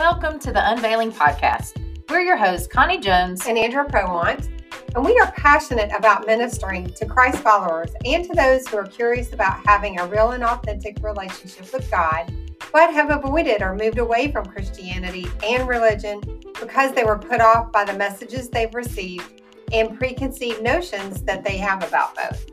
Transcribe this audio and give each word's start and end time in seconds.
Welcome 0.00 0.38
to 0.38 0.50
the 0.50 0.66
Unveiling 0.66 1.12
Podcast. 1.12 1.76
We're 2.08 2.22
your 2.22 2.38
hosts, 2.38 2.66
Connie 2.66 3.00
Jones 3.00 3.46
and 3.46 3.58
Andra 3.58 3.84
Prowant, 3.84 4.48
and 4.94 5.04
we 5.04 5.18
are 5.18 5.30
passionate 5.32 5.90
about 5.94 6.26
ministering 6.26 6.90
to 6.94 7.04
Christ 7.04 7.42
followers 7.42 7.90
and 8.06 8.24
to 8.24 8.32
those 8.34 8.66
who 8.66 8.78
are 8.78 8.86
curious 8.86 9.34
about 9.34 9.60
having 9.66 10.00
a 10.00 10.06
real 10.06 10.30
and 10.30 10.42
authentic 10.42 10.96
relationship 11.02 11.70
with 11.74 11.90
God, 11.90 12.32
but 12.72 12.94
have 12.94 13.10
avoided 13.10 13.60
or 13.60 13.76
moved 13.76 13.98
away 13.98 14.32
from 14.32 14.46
Christianity 14.46 15.26
and 15.44 15.68
religion 15.68 16.22
because 16.58 16.92
they 16.92 17.04
were 17.04 17.18
put 17.18 17.42
off 17.42 17.70
by 17.70 17.84
the 17.84 17.92
messages 17.92 18.48
they've 18.48 18.74
received 18.74 19.42
and 19.70 19.98
preconceived 19.98 20.62
notions 20.62 21.20
that 21.24 21.44
they 21.44 21.58
have 21.58 21.86
about 21.86 22.16
both. 22.16 22.46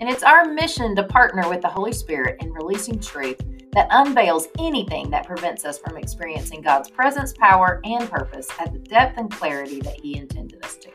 And 0.00 0.10
it's 0.10 0.24
our 0.24 0.46
mission 0.46 0.96
to 0.96 1.04
partner 1.04 1.48
with 1.48 1.62
the 1.62 1.68
Holy 1.68 1.92
Spirit 1.92 2.42
in 2.42 2.52
releasing 2.52 2.98
truth 2.98 3.40
that 3.72 3.88
unveils 3.90 4.48
anything 4.58 5.10
that 5.10 5.26
prevents 5.26 5.64
us 5.64 5.78
from 5.78 5.96
experiencing 5.96 6.62
God's 6.62 6.90
presence, 6.90 7.32
power, 7.32 7.80
and 7.84 8.10
purpose 8.10 8.48
at 8.58 8.72
the 8.72 8.78
depth 8.78 9.18
and 9.18 9.30
clarity 9.30 9.80
that 9.80 10.00
He 10.00 10.16
intended 10.16 10.64
us 10.64 10.76
to. 10.76 10.90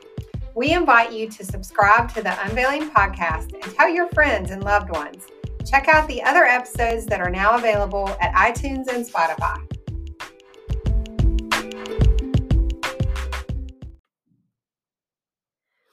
We 0.55 0.71
invite 0.73 1.11
you 1.11 1.29
to 1.29 1.45
subscribe 1.45 2.13
to 2.13 2.21
the 2.21 2.39
Unveiling 2.43 2.89
Podcast 2.89 3.53
and 3.53 3.63
tell 3.75 3.89
your 3.89 4.07
friends 4.09 4.51
and 4.51 4.63
loved 4.63 4.89
ones. 4.89 5.27
Check 5.65 5.87
out 5.87 6.07
the 6.07 6.21
other 6.23 6.45
episodes 6.45 7.05
that 7.07 7.21
are 7.21 7.29
now 7.29 7.55
available 7.55 8.09
at 8.19 8.33
iTunes 8.33 8.87
and 8.87 9.05
Spotify. 9.05 9.59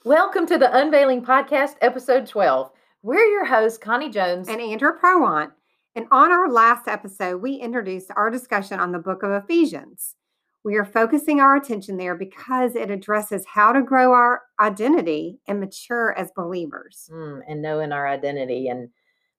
Welcome 0.05 0.47
to 0.47 0.59
the 0.59 0.77
Unveiling 0.77 1.23
Podcast, 1.25 1.77
episode 1.83 2.27
12. 2.27 2.71
We're 3.03 3.25
your 3.27 3.45
hosts, 3.45 3.79
Connie 3.79 4.11
Jones 4.11 4.49
and 4.49 4.61
Andra 4.61 4.99
Prowant. 4.99 5.53
And 5.95 6.07
on 6.11 6.31
our 6.31 6.51
last 6.51 6.87
episode, 6.87 7.43
we 7.43 7.55
introduced 7.55 8.11
our 8.17 8.31
discussion 8.31 8.79
on 8.79 8.93
the 8.93 8.99
book 8.99 9.23
of 9.23 9.33
Ephesians. 9.33 10.15
We 10.63 10.77
are 10.77 10.85
focusing 10.85 11.41
our 11.41 11.57
attention 11.57 11.97
there 11.97 12.15
because 12.15 12.77
it 12.77 12.91
addresses 12.91 13.45
how 13.47 13.73
to 13.73 13.83
grow 13.83 14.13
our 14.13 14.43
identity 14.61 15.39
and 15.49 15.59
mature 15.59 16.17
as 16.19 16.31
believers. 16.37 17.09
Mm, 17.13 17.41
and 17.49 17.63
knowing 17.63 17.93
our 17.93 18.07
identity 18.07 18.69
and 18.69 18.91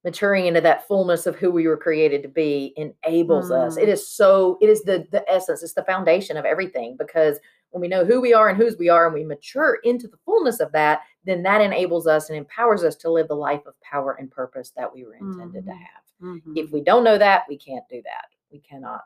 maturing 0.04 0.48
into 0.48 0.62
that 0.62 0.88
fullness 0.88 1.28
of 1.28 1.36
who 1.36 1.52
we 1.52 1.68
were 1.68 1.78
created 1.78 2.24
to 2.24 2.28
be 2.28 2.74
enables 2.76 3.52
mm. 3.52 3.66
us. 3.66 3.78
It 3.78 3.88
mm. 3.88 3.98
so, 3.98 4.58
it 4.62 4.68
is 4.68 4.84
the 4.84 5.08
the 5.12 5.24
essence, 5.30 5.62
it's 5.62 5.74
the 5.74 5.84
foundation 5.84 6.38
of 6.38 6.46
everything 6.46 6.96
because 6.98 7.38
when 7.70 7.82
we 7.82 7.88
know 7.88 8.04
who 8.04 8.20
we 8.20 8.34
are 8.34 8.50
and 8.50 8.58
whose 8.58 8.78
we 8.78 8.90
are 8.90 9.06
and 9.06 9.14
we 9.14 9.24
mature 9.24 9.78
into 9.84 10.08
the 10.08 10.18
fullness 10.26 10.60
of 10.60 10.72
that, 10.74 11.02
then 11.24 11.44
that 11.44 11.62
enables 11.62 12.08
us 12.08 12.30
and 12.30 12.38
empowers 12.38 12.84
us 12.84 12.96
to 12.98 13.12
live 13.12 13.28
the 13.28 13.36
life 13.36 13.62
of 13.68 13.80
power 13.82 14.18
and 14.20 14.32
purpose 14.32 14.72
that 14.76 14.94
we 14.94 15.06
were 15.06 15.16
intended 15.16 15.64
mm. 15.64 15.68
to 15.68 15.74
have. 15.74 16.11
Mm-hmm. 16.22 16.54
If 16.56 16.72
we 16.72 16.82
don't 16.82 17.04
know 17.04 17.18
that, 17.18 17.44
we 17.50 17.58
can't 17.58 17.84
do 17.90 18.02
that. 18.04 18.26
We 18.52 18.60
cannot, 18.60 19.02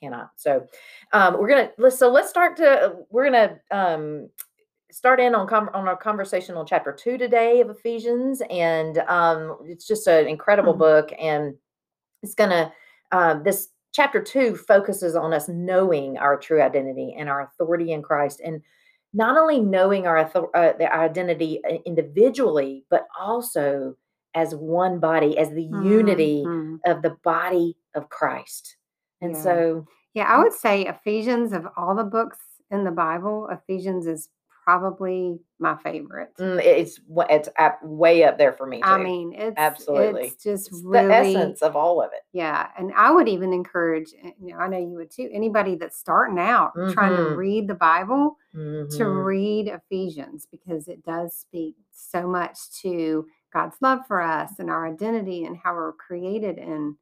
cannot. 0.00 0.30
So 0.36 0.66
um, 1.12 1.38
we're 1.38 1.48
gonna 1.48 1.70
let's 1.78 1.98
so 1.98 2.10
let's 2.10 2.30
start 2.30 2.56
to 2.58 2.96
we're 3.10 3.24
gonna 3.24 3.58
um, 3.70 4.28
start 4.90 5.20
in 5.20 5.34
on 5.34 5.46
com- 5.46 5.70
on 5.74 5.88
our 5.88 5.96
conversation 5.96 6.56
on 6.56 6.66
chapter 6.66 6.92
two 6.92 7.18
today 7.18 7.60
of 7.60 7.70
Ephesians, 7.70 8.42
and 8.50 8.98
um, 9.08 9.58
it's 9.64 9.86
just 9.86 10.06
an 10.06 10.26
incredible 10.26 10.72
mm-hmm. 10.72 10.80
book, 10.80 11.12
and 11.20 11.54
it's 12.22 12.34
gonna 12.34 12.72
uh, 13.12 13.34
this 13.42 13.68
chapter 13.92 14.22
two 14.22 14.56
focuses 14.56 15.14
on 15.14 15.32
us 15.32 15.48
knowing 15.48 16.18
our 16.18 16.36
true 16.36 16.60
identity 16.62 17.14
and 17.18 17.28
our 17.28 17.42
authority 17.42 17.92
in 17.92 18.02
Christ, 18.02 18.40
and 18.44 18.62
not 19.12 19.36
only 19.36 19.60
knowing 19.60 20.06
our 20.06 20.18
uh, 20.18 20.72
the 20.78 20.92
identity 20.92 21.60
uh, 21.64 21.76
individually, 21.86 22.84
but 22.90 23.06
also 23.18 23.96
as 24.34 24.54
one 24.54 24.98
body, 24.98 25.38
as 25.38 25.50
the 25.50 25.68
mm-hmm. 25.68 25.90
unity 25.90 26.44
of 26.86 27.02
the 27.02 27.16
body 27.22 27.76
of 27.94 28.08
Christ. 28.08 28.76
And 29.20 29.32
yeah. 29.32 29.42
so, 29.42 29.86
yeah, 30.14 30.24
I 30.24 30.42
would 30.42 30.52
say 30.52 30.82
Ephesians 30.86 31.52
of 31.52 31.66
all 31.76 31.94
the 31.94 32.04
books 32.04 32.38
in 32.70 32.84
the 32.84 32.90
Bible, 32.90 33.48
Ephesians 33.50 34.06
is 34.06 34.28
probably 34.64 35.38
my 35.58 35.76
favorite. 35.76 36.34
Mm, 36.38 36.60
it's 36.64 36.98
it's 37.30 37.48
way 37.82 38.24
up 38.24 38.38
there 38.38 38.54
for 38.54 38.66
me. 38.66 38.78
Too. 38.78 38.88
I 38.88 38.98
mean, 38.98 39.34
it's 39.36 39.54
absolutely 39.58 40.28
it's 40.28 40.42
just 40.42 40.68
it's 40.68 40.82
really 40.82 41.34
the 41.34 41.38
essence 41.38 41.62
of 41.62 41.76
all 41.76 42.02
of 42.02 42.10
it. 42.12 42.22
Yeah, 42.32 42.68
and 42.78 42.92
I 42.96 43.10
would 43.10 43.28
even 43.28 43.52
encourage. 43.52 44.08
Eh, 44.22 44.30
you 44.40 44.52
know, 44.52 44.58
I 44.58 44.68
know 44.68 44.78
you 44.78 44.94
would 44.94 45.10
too. 45.10 45.28
Anybody 45.32 45.76
that's 45.76 45.98
starting 45.98 46.38
out 46.38 46.74
mm-hmm. 46.74 46.92
trying 46.92 47.16
to 47.16 47.22
mm-hmm. 47.22 47.36
read 47.36 47.68
the 47.68 47.74
Bible 47.74 48.36
mm-hmm. 48.54 48.96
to 48.96 49.04
read 49.04 49.68
Ephesians 49.68 50.48
because 50.50 50.88
it 50.88 51.04
does 51.04 51.36
speak 51.36 51.76
so 51.92 52.26
much 52.26 52.58
to 52.82 53.26
God's 53.54 53.76
love 53.80 54.00
for 54.06 54.20
us 54.20 54.58
and 54.58 54.68
our 54.68 54.86
identity 54.86 55.44
and 55.44 55.56
how 55.56 55.74
we're 55.74 55.92
created 55.92 56.58
in 56.58 56.96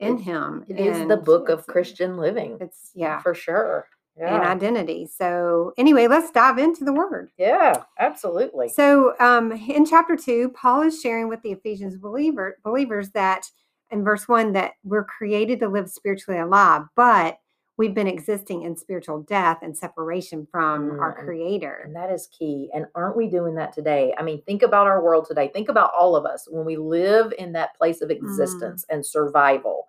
in 0.00 0.16
it, 0.16 0.22
Him. 0.22 0.64
It 0.68 0.80
is 0.80 1.06
the 1.06 1.16
book 1.16 1.50
of 1.50 1.66
Christian 1.66 2.16
living. 2.16 2.56
It's 2.60 2.90
yeah, 2.94 3.20
for 3.20 3.34
sure. 3.34 3.86
Yeah. 4.18 4.34
And 4.34 4.44
identity. 4.44 5.06
So 5.06 5.72
anyway, 5.78 6.06
let's 6.08 6.30
dive 6.30 6.58
into 6.58 6.84
the 6.84 6.92
word. 6.92 7.30
Yeah, 7.38 7.84
absolutely. 7.98 8.68
So 8.68 9.14
um, 9.20 9.52
in 9.52 9.86
chapter 9.86 10.16
two, 10.16 10.50
Paul 10.50 10.82
is 10.82 11.00
sharing 11.00 11.28
with 11.28 11.40
the 11.42 11.52
Ephesians 11.52 11.96
believer 11.96 12.58
believers 12.64 13.10
that 13.10 13.46
in 13.90 14.02
verse 14.02 14.26
one 14.28 14.52
that 14.52 14.72
we're 14.84 15.04
created 15.04 15.60
to 15.60 15.68
live 15.68 15.88
spiritually 15.88 16.40
alive, 16.40 16.82
but 16.96 17.38
we've 17.80 17.94
been 17.94 18.06
existing 18.06 18.64
in 18.64 18.76
spiritual 18.76 19.22
death 19.22 19.60
and 19.62 19.74
separation 19.74 20.46
from 20.52 20.90
mm, 20.90 21.00
our 21.00 21.24
creator. 21.24 21.80
And 21.82 21.96
that 21.96 22.10
is 22.10 22.28
key. 22.30 22.68
And 22.74 22.84
aren't 22.94 23.16
we 23.16 23.26
doing 23.26 23.54
that 23.54 23.72
today? 23.72 24.12
I 24.18 24.22
mean, 24.22 24.42
think 24.42 24.60
about 24.60 24.86
our 24.86 25.02
world 25.02 25.24
today. 25.26 25.48
Think 25.48 25.70
about 25.70 25.90
all 25.98 26.14
of 26.14 26.26
us 26.26 26.46
when 26.50 26.66
we 26.66 26.76
live 26.76 27.32
in 27.38 27.52
that 27.52 27.74
place 27.78 28.02
of 28.02 28.10
mm. 28.10 28.16
existence 28.16 28.84
mm. 28.84 28.94
and 28.94 29.06
survival 29.06 29.88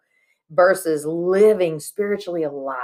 versus 0.51 1.05
living 1.05 1.81
spiritually 1.81 2.43
alive. 2.43 2.77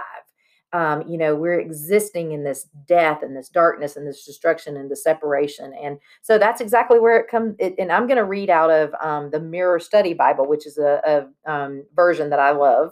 Um, 0.73 1.07
you 1.07 1.17
know, 1.17 1.37
we're 1.37 1.61
existing 1.61 2.33
in 2.33 2.43
this 2.43 2.67
death 2.85 3.23
and 3.23 3.33
this 3.33 3.47
darkness 3.47 3.95
and 3.95 4.05
this 4.05 4.25
destruction 4.25 4.75
and 4.75 4.91
the 4.91 4.97
separation. 4.97 5.73
And 5.81 5.99
so 6.21 6.37
that's 6.37 6.59
exactly 6.59 6.99
where 6.99 7.17
it 7.17 7.29
comes. 7.29 7.55
It, 7.59 7.75
and 7.79 7.93
I'm 7.93 8.07
going 8.07 8.17
to 8.17 8.25
read 8.25 8.49
out 8.49 8.71
of 8.71 8.93
um, 9.01 9.31
the 9.31 9.39
Mirror 9.39 9.79
Study 9.79 10.13
Bible, 10.13 10.49
which 10.49 10.67
is 10.67 10.77
a, 10.77 11.29
a 11.47 11.49
um, 11.49 11.85
version 11.95 12.29
that 12.31 12.41
I 12.41 12.51
love. 12.51 12.91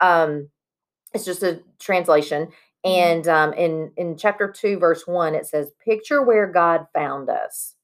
Um, 0.00 0.50
it's 1.14 1.24
just 1.24 1.42
a 1.42 1.60
translation. 1.78 2.48
Mm-hmm. 2.84 2.90
And 2.90 3.28
um, 3.28 3.52
in 3.54 3.92
in 3.96 4.16
chapter 4.16 4.50
two, 4.50 4.78
verse 4.78 5.06
one, 5.06 5.34
it 5.34 5.46
says, 5.46 5.72
"Picture 5.84 6.22
where 6.22 6.46
God 6.46 6.86
found 6.92 7.30
us. 7.30 7.74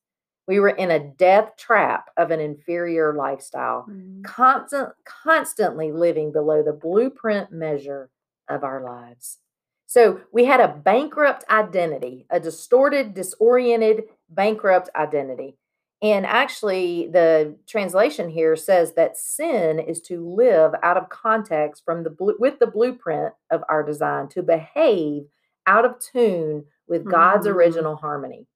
We 0.47 0.59
were 0.59 0.71
in 0.71 0.91
a 0.91 0.99
death 0.99 1.53
trap 1.57 2.11
of 2.17 2.33
an 2.33 2.41
inferior 2.41 3.15
lifestyle, 3.15 3.87
mm-hmm. 3.89 4.23
constant, 4.23 4.89
constantly 5.05 5.93
living 5.93 6.33
below 6.33 6.63
the 6.63 6.73
blueprint 6.73 7.53
measure 7.53 8.11
of 8.49 8.65
our 8.65 8.83
lives. 8.83 9.39
So 9.87 10.21
we 10.33 10.45
had 10.45 10.61
a 10.61 10.69
bankrupt 10.69 11.45
identity, 11.51 12.27
a 12.31 12.41
distorted, 12.41 13.15
disoriented, 13.15 14.05
bankrupt 14.29 14.91
identity. 14.95 15.57
And 16.03 16.25
actually, 16.25 17.09
the 17.13 17.57
translation 17.67 18.31
here 18.31 18.57
says 18.57 18.95
that 18.95 19.19
sin 19.19 19.79
is 19.79 20.01
to 20.03 20.27
live 20.27 20.73
out 20.83 20.97
of 20.97 21.11
context 21.11 21.85
from 21.85 22.05
the 22.05 22.17
with 22.39 22.59
the 22.59 22.67
blueprint 22.67 23.35
of 23.51 23.63
our 23.69 23.83
design, 23.83 24.29
to 24.29 24.43
behave 24.43 25.25
out 25.67 25.85
of 25.85 25.99
tune 25.99 26.65
with 26.89 27.09
God's 27.09 27.47
mm-hmm. 27.47 27.57
original 27.57 27.97
harmony. 27.97 28.47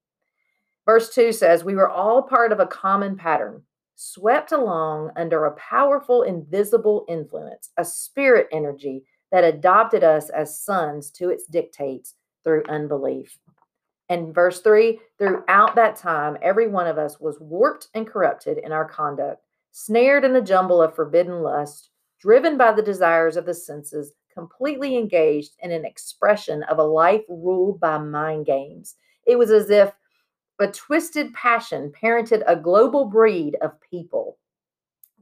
Verse 0.86 1.14
2 1.14 1.32
says, 1.32 1.64
We 1.64 1.74
were 1.74 1.90
all 1.90 2.22
part 2.22 2.52
of 2.52 2.60
a 2.60 2.66
common 2.66 3.16
pattern, 3.16 3.62
swept 3.94 4.52
along 4.52 5.10
under 5.16 5.44
a 5.44 5.52
powerful, 5.56 6.22
invisible 6.22 7.04
influence, 7.08 7.70
a 7.78 7.84
spirit 7.84 8.48
energy 8.52 9.04
that 9.32 9.44
adopted 9.44 10.04
us 10.04 10.30
as 10.30 10.60
sons 10.60 11.10
to 11.12 11.30
its 11.30 11.46
dictates 11.46 12.14
through 12.42 12.64
unbelief. 12.68 13.38
And 14.08 14.34
verse 14.34 14.60
3 14.60 15.00
throughout 15.18 15.74
that 15.76 15.96
time, 15.96 16.36
every 16.42 16.68
one 16.68 16.86
of 16.86 16.98
us 16.98 17.18
was 17.20 17.40
warped 17.40 17.88
and 17.94 18.06
corrupted 18.06 18.58
in 18.58 18.72
our 18.72 18.84
conduct, 18.84 19.42
snared 19.72 20.24
in 20.24 20.32
the 20.32 20.42
jumble 20.42 20.82
of 20.82 20.94
forbidden 20.94 21.42
lust, 21.42 21.90
driven 22.20 22.58
by 22.58 22.72
the 22.72 22.82
desires 22.82 23.36
of 23.36 23.46
the 23.46 23.54
senses, 23.54 24.12
completely 24.32 24.96
engaged 24.96 25.52
in 25.62 25.70
an 25.70 25.84
expression 25.84 26.62
of 26.64 26.78
a 26.78 26.82
life 26.82 27.22
ruled 27.28 27.80
by 27.80 27.96
mind 27.96 28.44
games. 28.46 28.96
It 29.26 29.36
was 29.36 29.50
as 29.50 29.70
if 29.70 29.92
a 30.58 30.66
twisted 30.68 31.32
passion 31.32 31.92
parented 32.00 32.42
a 32.46 32.56
global 32.56 33.06
breed 33.06 33.56
of 33.62 33.80
people. 33.80 34.38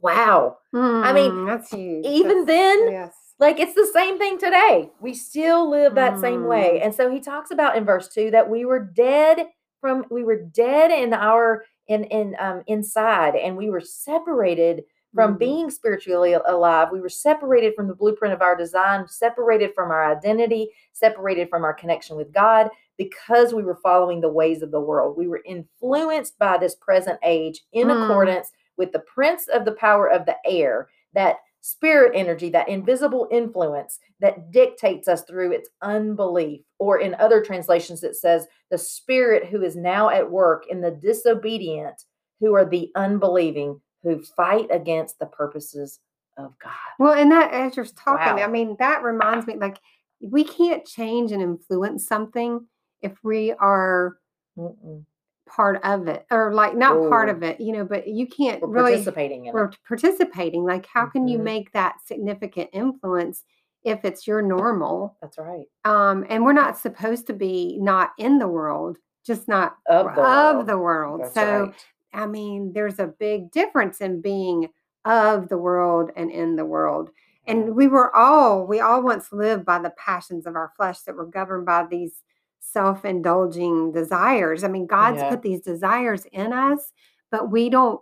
Wow. 0.00 0.58
Mm, 0.74 1.04
I 1.04 1.12
mean, 1.12 1.46
that's 1.46 1.70
huge. 1.70 2.04
Even 2.04 2.38
that's, 2.38 2.46
then, 2.46 2.90
yes. 2.90 3.14
Like 3.42 3.58
it's 3.58 3.74
the 3.74 3.90
same 3.92 4.18
thing 4.18 4.38
today. 4.38 4.88
We 5.00 5.14
still 5.14 5.68
live 5.68 5.96
that 5.96 6.12
mm. 6.14 6.20
same 6.20 6.44
way. 6.46 6.78
Mm. 6.78 6.84
And 6.84 6.94
so 6.94 7.10
he 7.10 7.18
talks 7.18 7.50
about 7.50 7.76
in 7.76 7.84
verse 7.84 8.06
2 8.06 8.30
that 8.30 8.48
we 8.48 8.64
were 8.64 8.78
dead 8.78 9.48
from 9.80 10.04
we 10.12 10.22
were 10.22 10.44
dead 10.44 10.92
in 10.92 11.12
our 11.12 11.64
in 11.88 12.04
in 12.04 12.36
um 12.38 12.62
inside 12.68 13.34
and 13.34 13.56
we 13.56 13.68
were 13.68 13.80
separated 13.80 14.84
from 15.12 15.34
mm. 15.34 15.40
being 15.40 15.70
spiritually 15.70 16.34
alive. 16.34 16.90
We 16.92 17.00
were 17.00 17.08
separated 17.08 17.74
from 17.74 17.88
the 17.88 17.96
blueprint 17.96 18.32
of 18.32 18.42
our 18.42 18.56
design, 18.56 19.08
separated 19.08 19.72
from 19.74 19.90
our 19.90 20.08
identity, 20.16 20.68
separated 20.92 21.50
from 21.50 21.64
our 21.64 21.74
connection 21.74 22.16
with 22.16 22.32
God 22.32 22.68
because 22.96 23.52
we 23.52 23.64
were 23.64 23.80
following 23.82 24.20
the 24.20 24.28
ways 24.28 24.62
of 24.62 24.70
the 24.70 24.78
world. 24.78 25.18
We 25.18 25.26
were 25.26 25.42
influenced 25.44 26.38
by 26.38 26.58
this 26.58 26.76
present 26.76 27.18
age 27.24 27.62
in 27.72 27.88
mm. 27.88 28.04
accordance 28.04 28.52
with 28.76 28.92
the 28.92 29.00
prince 29.00 29.48
of 29.48 29.64
the 29.64 29.72
power 29.72 30.08
of 30.08 30.26
the 30.26 30.36
air 30.46 30.90
that 31.14 31.38
spirit 31.62 32.12
energy, 32.14 32.50
that 32.50 32.68
invisible 32.68 33.28
influence 33.30 33.98
that 34.20 34.50
dictates 34.50 35.08
us 35.08 35.22
through 35.22 35.52
its 35.52 35.70
unbelief. 35.80 36.60
Or 36.78 36.98
in 36.98 37.14
other 37.14 37.40
translations, 37.40 38.02
it 38.02 38.16
says, 38.16 38.46
the 38.70 38.76
spirit 38.76 39.46
who 39.46 39.62
is 39.62 39.76
now 39.76 40.10
at 40.10 40.30
work 40.30 40.66
in 40.68 40.80
the 40.80 40.90
disobedient, 40.90 42.04
who 42.40 42.54
are 42.54 42.64
the 42.64 42.90
unbelieving, 42.96 43.80
who 44.02 44.22
fight 44.22 44.66
against 44.70 45.18
the 45.18 45.26
purposes 45.26 46.00
of 46.36 46.58
God. 46.58 46.72
Well, 46.98 47.12
and 47.12 47.30
that 47.30 47.52
as 47.52 47.76
you're 47.76 47.86
talking, 47.86 48.36
Wow. 48.36 48.44
I 48.44 48.48
mean, 48.48 48.76
that 48.78 49.02
reminds 49.02 49.46
me 49.46 49.54
like 49.56 49.78
we 50.20 50.44
can't 50.44 50.84
change 50.84 51.30
and 51.30 51.42
influence 51.42 52.06
something 52.06 52.66
if 53.02 53.12
we 53.22 53.52
are 53.52 54.18
Mm-mm. 54.58 55.04
Part 55.54 55.78
of 55.84 56.08
it 56.08 56.24
or 56.30 56.54
like 56.54 56.74
not 56.74 57.08
part 57.10 57.28
of 57.28 57.42
it, 57.42 57.60
you 57.60 57.72
know, 57.72 57.84
but 57.84 58.08
you 58.08 58.26
can't 58.26 58.62
really 58.62 58.92
participating 58.92 59.46
in 59.46 59.52
we're 59.52 59.66
it. 59.66 59.78
participating. 59.86 60.64
Like 60.64 60.86
how 60.86 61.06
can 61.06 61.28
you 61.28 61.38
Mhm. 61.38 61.42
make 61.44 61.72
that 61.72 61.96
significant 62.04 62.70
influence 62.72 63.44
if 63.84 64.04
it's 64.04 64.26
your 64.26 64.40
normal? 64.40 65.16
That's 65.20 65.38
right. 65.38 65.66
Um 65.84 66.24
and 66.28 66.44
we're 66.44 66.52
not 66.52 66.78
supposed 66.78 67.26
to 67.26 67.34
be 67.34 67.78
not 67.80 68.12
in 68.18 68.38
the 68.38 68.48
world, 68.48 68.96
just 69.24 69.46
not 69.48 69.76
Of 69.88 70.06
the 70.14 70.22
of 70.22 70.54
world. 70.56 70.66
the 70.66 70.78
world. 70.78 71.26
So 71.32 71.64
right. 71.66 71.86
I 72.14 72.26
mean, 72.26 72.72
there's 72.72 72.98
a 72.98 73.06
big 73.06 73.50
difference 73.50 74.00
in 74.00 74.20
being 74.20 74.68
of 75.04 75.48
the 75.48 75.58
world 75.58 76.10
and 76.16 76.30
in 76.30 76.56
the 76.56 76.64
world. 76.64 77.10
And 77.46 77.74
we 77.74 77.88
were 77.88 78.14
all, 78.14 78.66
we 78.66 78.78
all 78.80 79.02
once 79.02 79.32
lived 79.32 79.64
by 79.64 79.80
the 79.80 79.90
passions 79.96 80.46
of 80.46 80.54
our 80.54 80.72
flesh 80.76 81.00
that 81.02 81.16
were 81.16 81.26
governed 81.26 81.66
by 81.66 81.84
these 81.86 82.22
self 82.62 83.04
indulging 83.04 83.92
desires. 83.92 84.64
I 84.64 84.68
mean, 84.68 84.86
God's 84.86 85.18
Yeah. 85.20 85.28
put 85.30 85.42
these 85.42 85.60
desires 85.60 86.24
in 86.32 86.52
us, 86.52 86.92
but 87.30 87.50
we 87.50 87.68
don't, 87.68 88.00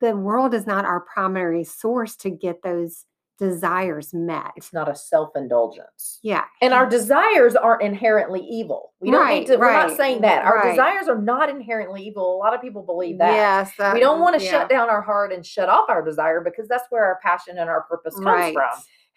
the 0.00 0.16
world 0.16 0.52
is 0.52 0.66
not 0.66 0.84
our 0.84 1.00
primary 1.00 1.64
source 1.64 2.16
to 2.16 2.30
get 2.30 2.62
those 2.62 3.06
desires 3.38 4.12
met. 4.12 4.50
It's 4.56 4.72
not 4.72 4.90
a 4.90 4.94
self 4.94 5.30
indulgence. 5.34 6.18
Yeah. 6.22 6.44
And 6.60 6.74
our 6.74 6.86
desires 6.86 7.56
aren't 7.56 7.80
inherently 7.80 8.40
evil. 8.42 8.92
We 9.00 9.10
don't 9.10 9.20
Right, 9.22 9.40
need 9.40 9.46
to, 9.46 9.56
we're 9.56 9.72
not 9.72 9.96
saying 9.96 10.20
that. 10.20 10.44
Our 10.44 10.56
right. 10.56 10.70
desires 10.72 11.08
are 11.08 11.18
not 11.20 11.48
inherently 11.48 12.02
evil. 12.02 12.36
A 12.36 12.38
lot 12.38 12.52
of 12.52 12.60
people 12.60 12.82
believe 12.82 13.16
that. 13.18 13.32
Yes. 13.32 13.72
that- 13.78 13.94
we 13.94 14.00
don't 14.00 14.20
want 14.20 14.38
to 14.38 14.44
yeah, 14.44 14.50
shut 14.50 14.68
down 14.68 14.90
our 14.90 15.00
heart 15.00 15.32
and 15.32 15.46
shut 15.46 15.70
off 15.70 15.88
our 15.88 16.04
desire 16.04 16.42
because 16.42 16.68
that's 16.68 16.84
where 16.90 17.04
our 17.06 17.18
passion 17.22 17.56
and 17.56 17.70
our 17.70 17.82
purpose 17.84 18.14
comes 18.14 18.26
Right. 18.26 18.52
from. 18.54 18.68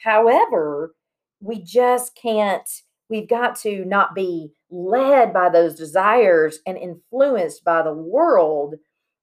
However, 0.01 0.95
we 1.41 1.61
just 1.61 2.15
can't, 2.15 2.69
we've 3.13 3.29
got 3.29 3.55
to 3.59 3.85
not 3.85 4.15
be 4.15 4.51
led 4.71 5.31
by 5.31 5.47
those 5.49 5.75
desires 5.75 6.57
and 6.65 6.77
influenced 6.77 7.63
by 7.63 7.83
the 7.83 7.93
world. 7.93 8.75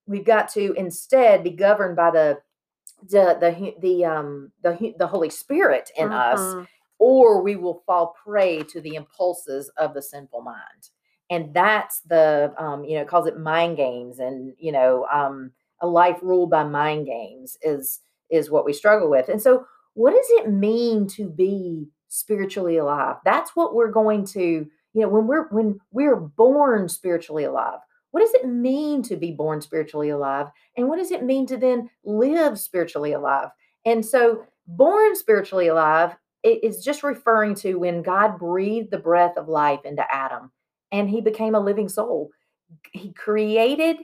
We've 0.07 0.25
got 0.25 0.49
to 0.51 0.73
instead 0.75 1.43
be 1.43 1.51
governed 1.51 1.97
by 1.97 2.13
the 2.13 2.39
the 3.11 3.37
the 3.41 3.75
the 3.81 4.05
um 4.05 4.53
the 4.63 4.95
the 4.99 5.07
Holy 5.09 5.31
Spirit 5.31 5.91
in 5.97 6.13
us 6.13 6.41
Mhm. 6.41 6.67
or 6.99 7.43
we 7.43 7.57
will 7.57 7.83
fall 7.87 8.15
prey 8.25 8.63
to 8.73 8.81
the 8.81 8.95
impulses 8.95 9.71
of 9.77 9.95
the 9.95 10.03
sinful 10.03 10.43
mind 10.43 10.83
and 11.31 11.55
that's 11.55 12.01
the 12.03 12.53
um 12.59 12.85
you 12.85 12.95
know 12.97 13.03
it 13.03 13.09
calls 13.09 13.27
it 13.27 13.39
mind 13.39 13.77
games 13.77 14.19
and 14.19 14.55
you 14.59 14.71
know 14.71 15.07
um 15.13 15.51
a 15.81 15.87
life 15.87 16.19
ruled 16.23 16.51
by 16.51 16.63
mind 16.63 17.07
games 17.07 17.57
is 17.63 18.01
is 18.31 18.51
what 18.51 18.67
we 18.67 18.73
struggle 18.73 19.09
with 19.11 19.29
and 19.31 19.41
so 19.41 19.65
what 19.95 20.11
does 20.13 20.31
it 20.39 20.51
mean 20.51 21.07
to 21.09 21.29
be 21.29 21.89
spiritually 22.11 22.77
alive. 22.77 23.17
That's 23.25 23.57
what 23.57 23.75
we're 23.75 23.91
going 23.91 24.27
to 24.27 24.67
you 24.93 25.03
know 25.03 25.09
when 25.09 25.27
we're 25.27 25.49
when 25.49 25.81
we're 25.93 26.17
born 26.17 26.89
spiritually 26.89 27.45
alive 27.45 27.79
what 28.11 28.21
does 28.21 28.35
it 28.35 28.47
mean 28.47 29.03
to 29.05 29.17
be 29.17 29.31
born 29.31 29.61
spiritually 29.61 30.11
alive? 30.11 30.49
And 30.77 30.89
what 30.89 30.99
does 30.99 31.11
it 31.11 31.23
mean 31.23 31.47
to 31.47 31.57
then 31.57 31.91
live 32.05 32.59
spiritually 32.59 33.13
alive? 33.13 33.51
And 33.85 34.05
so 34.05 34.45
born 34.67 35.15
spiritually 35.17 35.69
alive 35.69 36.17
is 36.43 36.85
just 36.85 37.03
referring 37.03 37.55
to 37.57 37.75
when 37.77 38.03
God 38.03 38.39
breathed 38.39 38.91
the 38.91 38.99
breath 38.99 39.37
of 39.37 39.49
life 39.49 39.81
into 39.85 40.05
Adam 40.13 40.51
and 40.91 41.09
he 41.09 41.21
became 41.21 41.55
a 41.55 41.61
living 41.61 41.89
soul. 41.89 42.31
He 42.93 43.13
created 43.13 43.99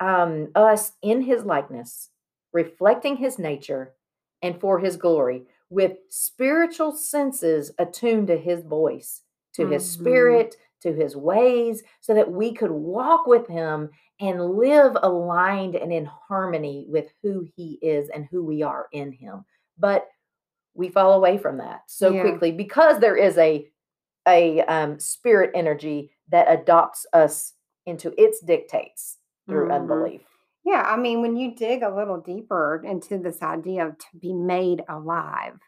um, 0.00 0.48
us 0.54 0.92
in 1.02 1.22
his 1.22 1.44
likeness, 1.44 2.10
reflecting 2.52 3.16
his 3.16 3.38
nature 3.38 3.94
and 4.42 4.60
for 4.60 4.78
his 4.78 4.96
glory, 4.96 5.44
with 5.70 5.98
spiritual 6.08 6.92
senses 6.92 7.72
attuned 7.78 8.28
to 8.28 8.36
his 8.36 8.62
voice, 8.62 9.22
to 9.54 9.66
his 9.66 9.82
Mhm. 9.84 9.86
spirit, 9.86 10.56
to 10.80 10.92
his 10.92 11.16
ways, 11.16 11.82
so 12.00 12.14
that 12.14 12.30
we 12.30 12.52
could 12.52 12.70
walk 12.70 13.26
with 13.26 13.46
him 13.46 13.90
and 14.20 14.56
live 14.56 14.96
aligned 15.02 15.74
and 15.74 15.92
in 15.92 16.04
harmony 16.04 16.86
with 16.88 17.10
who 17.22 17.46
he 17.56 17.78
is 17.82 18.08
and 18.10 18.26
who 18.26 18.44
we 18.44 18.62
are 18.62 18.88
in 18.92 19.10
him. 19.12 19.44
But 19.78 20.08
we 20.74 20.88
fall 20.88 21.14
away 21.14 21.38
from 21.38 21.56
that 21.58 21.82
so 21.86 22.12
Yeah. 22.12 22.20
quickly 22.22 22.52
because 22.52 22.98
there 22.98 23.16
is 23.16 23.38
a 23.38 23.70
a 24.26 24.62
um, 24.62 24.98
spirit 24.98 25.50
energy 25.54 26.10
that 26.28 26.50
adopts 26.50 27.04
us 27.12 27.52
into 27.84 28.14
its 28.20 28.40
dictates 28.40 29.18
through 29.46 29.68
Mhm. 29.68 29.74
unbelief. 29.74 30.33
Yeah, 30.64 30.82
I 30.86 30.96
mean, 30.96 31.20
when 31.20 31.36
you 31.36 31.54
dig 31.54 31.82
a 31.82 31.94
little 31.94 32.20
deeper 32.20 32.82
into 32.84 33.18
this 33.18 33.42
idea 33.42 33.86
of 33.86 33.98
to 33.98 34.06
be 34.18 34.32
made 34.32 34.82
alive, 34.88 35.58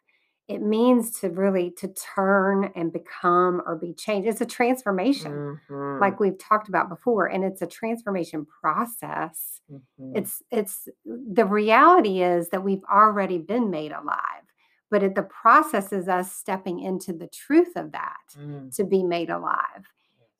it 0.48 0.62
means 0.62 1.20
to 1.20 1.30
really 1.30 1.70
to 1.78 1.88
turn 1.88 2.72
and 2.76 2.92
become 2.92 3.62
or 3.66 3.76
be 3.76 3.94
changed. 3.94 4.28
It's 4.28 4.40
a 4.40 4.46
transformation, 4.46 5.44
Mhm, 5.68 6.00
like 6.00 6.20
we've 6.20 6.38
talked 6.38 6.68
about 6.68 6.88
before, 6.88 7.26
and 7.26 7.44
it's 7.44 7.62
a 7.62 7.66
transformation 7.66 8.46
process. 8.62 9.60
mhm. 9.68 10.12
It's 10.14 10.42
it's 10.50 10.88
the 11.04 11.44
reality 11.46 12.22
is 12.22 12.50
that 12.50 12.64
we've 12.64 12.84
already 12.92 13.38
been 13.38 13.70
made 13.70 13.92
alive, 13.92 14.44
but 14.90 15.02
it, 15.02 15.14
the 15.16 15.22
process 15.24 15.92
is 15.92 16.08
us 16.08 16.32
stepping 16.34 16.80
into 16.80 17.12
the 17.12 17.28
truth 17.28 17.76
of 17.76 17.92
that 17.92 18.36
Mm. 18.36 18.70
to 18.76 18.84
be 18.84 19.02
made 19.02 19.30
alive. 19.30 19.86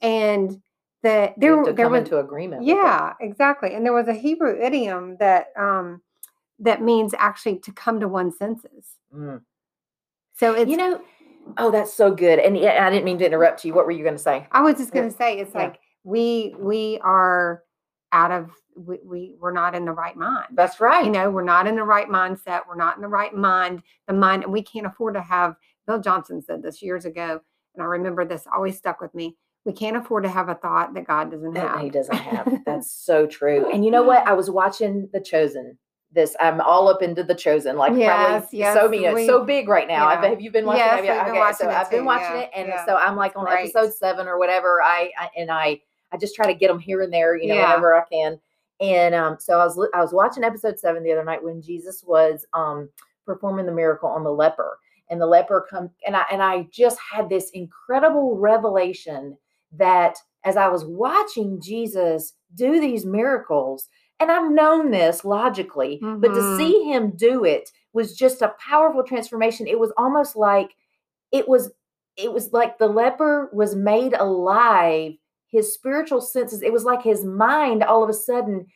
And 0.00 0.62
We 1.36 1.40
there 1.40 1.56
to 1.64 1.72
there 1.72 1.86
come 1.86 1.92
was 1.92 2.02
into 2.02 2.18
agreement. 2.18 2.64
yeah, 2.64 3.14
exactly. 3.20 3.74
And 3.74 3.84
there 3.84 3.92
was 3.92 4.08
a 4.08 4.14
Hebrew 4.14 4.60
idiom 4.60 5.16
that 5.18 5.48
um 5.58 6.02
that 6.58 6.82
means 6.82 7.14
actually 7.18 7.58
to 7.60 7.72
come 7.72 8.00
to 8.00 8.08
one's 8.08 8.38
senses. 8.38 8.86
Mm. 9.14 9.42
So 10.34 10.54
it's 10.54 10.70
you 10.70 10.76
know, 10.76 11.00
oh, 11.58 11.70
that's 11.70 11.92
so 11.92 12.14
good. 12.14 12.38
And 12.38 12.56
yeah, 12.56 12.86
I 12.86 12.90
didn't 12.90 13.04
mean 13.04 13.18
to 13.18 13.26
interrupt 13.26 13.64
you. 13.64 13.74
What 13.74 13.86
were 13.86 13.92
you 13.92 14.02
going 14.02 14.16
to 14.16 14.22
say? 14.22 14.46
I 14.52 14.60
was 14.62 14.76
just 14.76 14.92
going 14.92 15.10
to 15.10 15.16
say 15.16 15.38
it's 15.38 15.54
yeah. 15.54 15.62
like 15.62 15.80
we 16.04 16.54
we 16.58 16.98
are 17.02 17.62
out 18.12 18.30
of 18.30 18.50
we, 18.76 18.98
we 19.04 19.34
we're 19.38 19.52
not 19.52 19.74
in 19.74 19.84
the 19.84 19.92
right 19.92 20.16
mind. 20.16 20.48
That's 20.52 20.80
right. 20.80 21.04
You 21.04 21.10
know, 21.10 21.30
we're 21.30 21.44
not 21.44 21.66
in 21.66 21.76
the 21.76 21.82
right 21.82 22.08
mindset. 22.08 22.60
We're 22.68 22.76
not 22.76 22.96
in 22.96 23.02
the 23.02 23.08
right 23.08 23.34
mind. 23.34 23.82
The 24.06 24.14
mind, 24.14 24.44
and 24.44 24.52
we 24.52 24.62
can't 24.62 24.86
afford 24.86 25.14
to 25.14 25.22
have. 25.22 25.56
Bill 25.86 26.00
Johnson 26.00 26.42
said 26.42 26.62
this 26.62 26.82
years 26.82 27.04
ago, 27.04 27.40
and 27.74 27.82
I 27.82 27.86
remember 27.86 28.24
this 28.24 28.46
always 28.52 28.76
stuck 28.76 29.00
with 29.00 29.14
me. 29.14 29.36
We 29.66 29.72
can't 29.72 29.96
afford 29.96 30.22
to 30.24 30.30
have 30.30 30.48
a 30.48 30.54
thought 30.54 30.94
that 30.94 31.06
God 31.06 31.30
doesn't 31.32 31.52
that 31.54 31.70
have. 31.72 31.80
he 31.80 31.90
doesn't 31.90 32.16
have. 32.16 32.60
That's 32.64 32.90
so 33.04 33.26
true. 33.26 33.70
And 33.70 33.84
you 33.84 33.90
know 33.90 34.02
what? 34.04 34.26
I 34.26 34.32
was 34.32 34.48
watching 34.48 35.08
The 35.12 35.20
Chosen. 35.20 35.76
This 36.12 36.36
I'm 36.40 36.60
all 36.60 36.88
up 36.88 37.02
into 37.02 37.24
The 37.24 37.34
Chosen. 37.34 37.76
Like 37.76 37.92
Yes, 37.96 38.46
probably 38.48 38.58
yes, 38.60 38.74
so 38.74 38.88
many. 38.88 39.26
So 39.26 39.44
big 39.44 39.68
right 39.68 39.88
now. 39.88 40.08
Have, 40.08 40.22
yeah. 40.22 40.30
have 40.30 40.40
you 40.40 40.50
been 40.52 40.64
watching? 40.64 40.78
Yes, 40.78 40.90
have 40.94 41.04
you- 41.04 41.10
we've 41.10 41.20
been 41.20 41.30
okay, 41.32 41.38
watching 41.40 41.56
so 41.66 41.68
it 41.70 41.74
I've 41.74 41.90
been 41.90 42.04
watching 42.04 42.36
yeah, 42.36 42.42
it, 42.42 42.50
and 42.54 42.68
yeah. 42.68 42.86
so 42.86 42.94
I'm 42.96 43.16
like 43.16 43.34
on 43.36 43.44
Great. 43.44 43.74
episode 43.74 43.92
seven 43.92 44.28
or 44.28 44.38
whatever. 44.38 44.80
I, 44.82 45.10
I 45.18 45.28
and 45.36 45.50
I 45.50 45.80
I 46.12 46.16
just 46.16 46.36
try 46.36 46.46
to 46.46 46.54
get 46.54 46.68
them 46.68 46.78
here 46.78 47.02
and 47.02 47.12
there, 47.12 47.36
you 47.36 47.48
know, 47.48 47.54
Yeah. 47.56 47.66
whenever 47.70 47.94
I 47.96 48.04
can. 48.10 48.38
And 48.80 49.14
um, 49.16 49.36
so 49.40 49.58
I 49.58 49.64
was 49.64 49.88
I 49.94 50.00
was 50.00 50.12
watching 50.12 50.44
episode 50.44 50.78
seven 50.78 51.02
the 51.02 51.10
other 51.12 51.24
night 51.24 51.42
when 51.42 51.60
Jesus 51.60 52.04
was 52.06 52.46
um 52.54 52.88
performing 53.26 53.66
the 53.66 53.72
miracle 53.72 54.08
on 54.08 54.22
the 54.22 54.30
leper, 54.30 54.78
and 55.10 55.20
the 55.20 55.26
leper 55.26 55.66
come 55.68 55.90
and 56.06 56.14
I 56.16 56.22
and 56.30 56.40
I 56.40 56.68
just 56.70 56.98
had 57.00 57.28
this 57.28 57.50
incredible 57.50 58.38
revelation 58.38 59.36
that 59.78 60.16
as 60.44 60.56
I 60.56 60.68
was 60.68 60.84
watching 60.84 61.60
Jesus 61.60 62.34
do 62.54 62.80
these 62.80 63.04
miracles, 63.04 63.88
and 64.20 64.30
I've 64.30 64.50
known 64.50 64.90
this 64.90 65.24
logically, 65.24 66.00
but 66.02 66.32
to 66.34 66.40
Mhm. 66.40 66.56
see 66.56 66.82
him 66.84 67.10
do 67.16 67.44
it 67.44 67.70
was 67.92 68.16
just 68.16 68.42
a 68.42 68.54
powerful 68.58 69.02
transformation. 69.02 69.66
It 69.66 69.78
was 69.78 69.92
almost 69.96 70.36
like 70.36 70.74
it 71.32 71.48
was 71.48 71.72
it 72.16 72.32
was 72.32 72.52
like 72.52 72.78
the 72.78 72.86
leper 72.88 73.50
was 73.52 73.74
made 73.74 74.14
alive 74.14 75.12
his 75.48 75.74
spiritual 75.74 76.20
senses 76.20 76.62
it 76.62 76.72
was 76.72 76.84
like 76.84 77.02
his 77.02 77.24
mind 77.24 77.82
all 77.82 78.02
of 78.02 78.08
a 78.08 78.14
sudden 78.14 78.66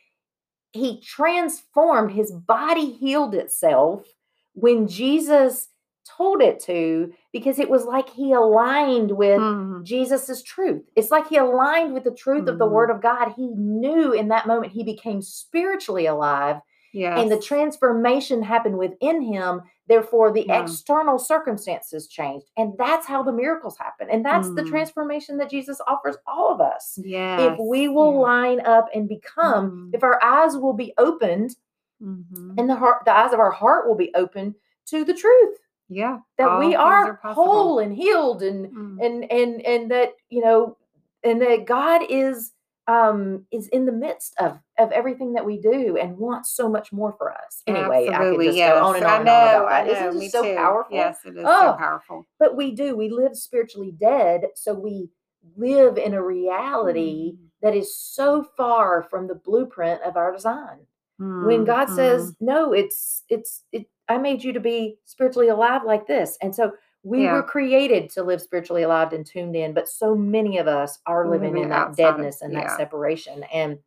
he 0.73 1.01
transformed 1.01 2.13
his 2.13 2.31
body 2.33 2.91
healed 2.93 3.35
itself 3.35 4.07
when 4.53 4.87
jesus 4.87 5.69
told 6.05 6.43
it 6.43 6.59
to 6.61 7.13
because 7.33 7.59
it 7.59 7.69
was 7.71 7.85
like 7.85 8.09
he 8.09 8.33
aligned 8.33 9.11
with 9.13 9.41
Mhm. 9.41 9.85
Jesus's 9.85 10.43
truth. 10.43 10.83
It's 10.97 11.11
like 11.11 11.27
he 11.29 11.37
aligned 11.37 11.95
with 11.95 12.05
the 12.05 12.11
truth 12.11 12.49
of 12.49 12.59
the 12.59 12.67
Mhm. 12.67 12.71
word 12.73 12.91
of 12.91 13.01
God. 13.01 13.33
He 13.37 13.49
knew 13.49 14.13
in 14.13 14.29
that 14.29 14.47
moment 14.47 14.73
he 14.73 14.83
became 14.85 15.23
spiritually 15.23 16.07
alive 16.07 16.61
Yes. 16.93 17.21
and 17.21 17.31
the 17.31 17.39
transformation 17.39 18.43
happened 18.43 18.77
within 18.77 19.23
him. 19.23 19.63
Therefore, 19.87 20.33
the 20.33 20.47
Yeah. 20.47 20.63
external 20.63 21.19
circumstances 21.19 22.09
changed. 22.09 22.51
And 22.57 22.77
that's 22.79 23.07
how 23.07 23.23
the 23.23 23.33
miracles 23.33 23.77
happen. 23.79 24.09
And 24.11 24.25
that's 24.25 24.53
the 24.55 24.63
Mm. 24.63 24.69
transformation 24.69 25.37
that 25.39 25.51
Jesus 25.51 25.81
offers 25.87 26.17
all 26.27 26.49
of 26.53 26.61
us. 26.61 26.99
yes. 27.03 27.41
If 27.53 27.59
we 27.61 27.89
will 27.89 28.13
yeah. 28.13 28.19
line 28.19 28.61
up 28.61 28.89
and 28.95 29.09
become, 29.09 29.91
if 29.93 30.03
our 30.03 30.23
eyes 30.23 30.57
will 30.57 30.73
be 30.75 30.93
opened 30.99 31.57
Mhm. 32.03 32.55
and 32.59 32.69
the 32.71 32.75
heart, 32.77 33.05
the 33.05 33.17
eyes 33.17 33.33
of 33.33 33.41
our 33.41 33.51
heart 33.51 33.87
will 33.89 33.97
be 33.97 34.13
open 34.15 34.55
to 34.87 35.05
the 35.05 35.15
truth 35.15 35.59
Yeah. 35.91 36.19
that 36.39 36.59
we 36.59 36.67
things 36.67 36.77
are, 36.77 37.21
whole 37.25 37.79
and 37.81 37.95
healed 37.95 38.43
and 38.43 38.67
Mm. 38.73 39.05
and 39.05 39.31
and 39.33 39.61
and 39.67 39.91
that 39.91 40.13
you 40.31 40.41
know 40.41 40.77
and 41.25 41.43
that 41.43 41.67
god 41.67 42.03
is 42.09 42.53
um 42.87 43.45
is 43.51 43.69
in 43.69 43.85
the 43.87 43.93
midst 43.93 44.35
of 44.41 44.59
of 44.79 44.91
everything 44.93 45.33
that 45.35 45.45
we 45.45 45.61
do 45.61 45.97
and 45.99 46.17
wants 46.17 46.53
so 46.57 46.69
much 46.69 46.93
more 46.93 47.13
for 47.19 47.31
us 47.33 47.63
anyway 47.67 48.05
i 48.05 48.07
could 48.07 48.15
Absolutely, 48.15 48.47
just 48.47 48.59
yes. 48.59 48.73
go 48.79 48.85
on 48.87 48.97
and 48.97 49.05
I 49.05 49.15
on 49.15 49.21
and 49.21 49.29
on 49.29 49.35
know, 49.53 49.67
about 49.67 49.73
I 49.73 49.85
that 49.85 50.09
isn't 50.09 50.21
just 50.23 50.33
so 50.33 50.43
too. 50.45 50.55
powerful 50.57 50.97
Yes, 50.97 51.19
it 51.27 51.37
is 51.37 51.45
Oh. 51.47 51.61
so 51.61 51.73
powerful. 51.77 52.27
but 52.39 52.57
we 52.57 52.71
do 52.75 52.97
we 52.97 53.09
live 53.11 53.37
spiritually 53.37 53.93
dead 53.99 54.47
so 54.55 54.73
we 54.75 55.11
live 55.57 55.99
in 55.99 56.15
a 56.15 56.23
reality 56.23 57.33
Mm. 57.33 57.37
that 57.63 57.75
is 57.77 57.97
so 57.99 58.43
far 58.57 59.03
from 59.11 59.27
the 59.27 59.35
blueprint 59.35 60.01
of 60.03 60.17
our 60.17 60.33
design 60.33 60.79
when 61.21 61.65
Mm, 61.65 61.67
god 61.67 61.89
mm. 61.89 61.95
says 61.97 62.35
no 62.41 62.73
it's 62.73 63.25
it's 63.29 63.65
it 63.73 63.87
i 64.09 64.17
made 64.17 64.43
you 64.43 64.53
to 64.55 64.61
be 64.61 64.97
spiritually 65.05 65.49
alive 65.49 65.83
like 65.85 66.07
this 66.07 66.39
and 66.41 66.55
so 66.55 66.73
we 67.03 67.25
Yeah. 67.25 67.35
were 67.35 67.43
created 67.43 68.09
to 68.11 68.23
live 68.23 68.41
spiritually 68.41 68.83
alive 68.83 69.13
and 69.13 69.27
tuned 69.27 69.55
in 69.55 69.75
but 69.75 69.87
so 69.89 70.15
many 70.15 70.57
of 70.59 70.67
us 70.67 70.99
are 71.07 71.29
living 71.29 71.57
in 71.59 71.69
that 71.69 71.89
outside 71.89 72.05
of- 72.05 72.17
deadness 72.17 72.41
and 72.43 72.53
yeah. 72.55 72.61
that 72.69 72.77
separation 72.79 73.45
and 73.53 73.79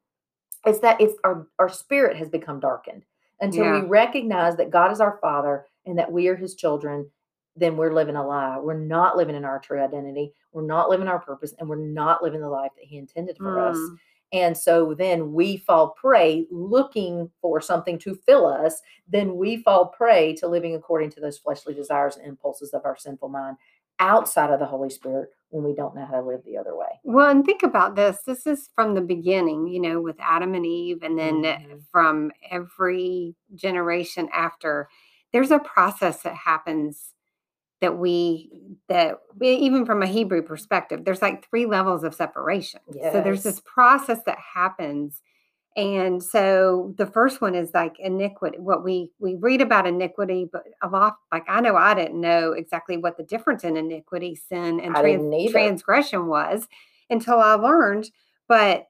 it's 0.65 0.79
that 0.79 1.01
it's 1.01 1.15
our 1.23 1.47
our 1.57 1.69
spirit 1.69 2.15
has 2.17 2.29
become 2.29 2.59
darkened 2.59 3.03
until 3.41 3.65
we 3.81 3.87
recognize 3.87 4.55
that 4.57 4.69
god 4.69 4.91
is 4.91 5.01
our 5.01 5.17
father 5.19 5.65
and 5.87 5.97
that 5.97 6.11
we 6.11 6.27
are 6.27 6.35
his 6.35 6.53
children 6.55 7.09
then 7.55 7.77
we're 7.77 7.93
living 7.93 8.15
a 8.15 8.25
lie 8.25 8.59
we're 8.59 8.73
not 8.77 9.17
living 9.17 9.35
in 9.35 9.43
our 9.45 9.57
true 9.59 9.81
identity 9.81 10.31
we're 10.51 10.61
not 10.61 10.87
living 10.89 11.07
our 11.07 11.19
purpose 11.19 11.53
and 11.57 11.67
we're 11.67 11.75
not 11.75 12.21
living 12.23 12.41
the 12.41 12.47
life 12.49 12.71
that 12.75 12.85
he 12.85 12.97
intended 12.97 13.37
for 13.37 13.59
us 13.59 13.75
Mm. 13.77 13.97
And 14.33 14.57
so 14.57 14.95
then 14.95 15.31
we 15.31 15.57
fall 15.57 15.89
prey 15.91 16.47
looking 16.51 17.29
for 17.39 17.61
something 17.61 17.99
to 17.99 18.15
fill 18.25 18.47
us. 18.47 18.81
Then 19.07 19.35
we 19.37 19.57
fall 19.57 19.87
prey 19.87 20.33
to 20.37 20.47
living 20.47 20.75
according 20.75 21.11
to 21.11 21.21
those 21.21 21.37
fleshly 21.37 21.75
desires 21.75 22.17
and 22.17 22.27
impulses 22.27 22.73
of 22.73 22.83
our 22.83 22.97
sinful 22.97 23.29
mind 23.29 23.57
outside 23.99 24.49
of 24.49 24.59
the 24.59 24.65
Holy 24.65 24.89
Spirit 24.89 25.29
when 25.49 25.63
we 25.63 25.75
don't 25.75 25.95
know 25.95 26.05
how 26.05 26.19
to 26.19 26.27
live 26.27 26.41
the 26.45 26.57
other 26.57 26.75
way. 26.75 26.87
Well, 27.03 27.29
and 27.29 27.45
think 27.45 27.61
about 27.61 27.95
this. 27.95 28.23
This 28.25 28.47
is 28.47 28.69
from 28.75 28.95
the 28.95 29.01
beginning, 29.01 29.67
you 29.67 29.79
know, 29.79 30.01
with 30.01 30.15
Adam 30.19 30.55
and 30.55 30.65
Eve, 30.65 31.03
and 31.03 31.17
then 31.17 31.43
Mhm. 31.43 31.81
from 31.91 32.31
every 32.49 33.35
generation 33.53 34.29
after. 34.33 34.89
There's 35.31 35.51
a 35.51 35.59
process 35.59 36.23
that 36.23 36.35
happens 36.35 37.12
that 37.83 37.97
we 37.97 38.49
that 38.87 39.19
we- 39.37 39.49
even 39.49 39.85
from 39.85 40.01
a 40.01 40.07
Hebrew 40.07 40.41
perspective, 40.41 41.03
there's 41.03 41.21
like 41.21 41.47
three 41.49 41.65
levels 41.65 42.03
of 42.05 42.15
separation. 42.15 42.79
So 43.11 43.21
there's 43.21 43.43
this 43.43 43.61
process 43.65 44.19
that 44.25 44.37
happens. 44.39 45.21
And 45.75 46.23
so 46.23 46.93
the 46.97 47.05
first 47.07 47.41
one 47.41 47.55
is 47.55 47.71
like 47.73 47.99
iniquity. 47.99 48.57
What 48.59 48.83
we 48.85 49.11
we 49.19 49.35
read 49.35 49.61
about 49.61 49.85
iniquity, 49.85 50.47
but 50.51 50.63
a 50.81 50.87
lot 50.87 51.17
like 51.31 51.43
I 51.49 51.59
know 51.59 51.75
I 51.75 51.93
didn't 51.93 52.21
know 52.21 52.53
exactly 52.53 52.95
what 52.95 53.17
the 53.17 53.23
difference 53.23 53.63
in 53.65 53.75
iniquity, 53.75 54.35
sin, 54.35 54.79
and 54.79 54.95
trans- 55.01 55.23
transgression 55.51 56.27
was 56.27 56.67
until 57.09 57.39
I 57.39 57.55
learned. 57.55 58.09
But 58.47 58.87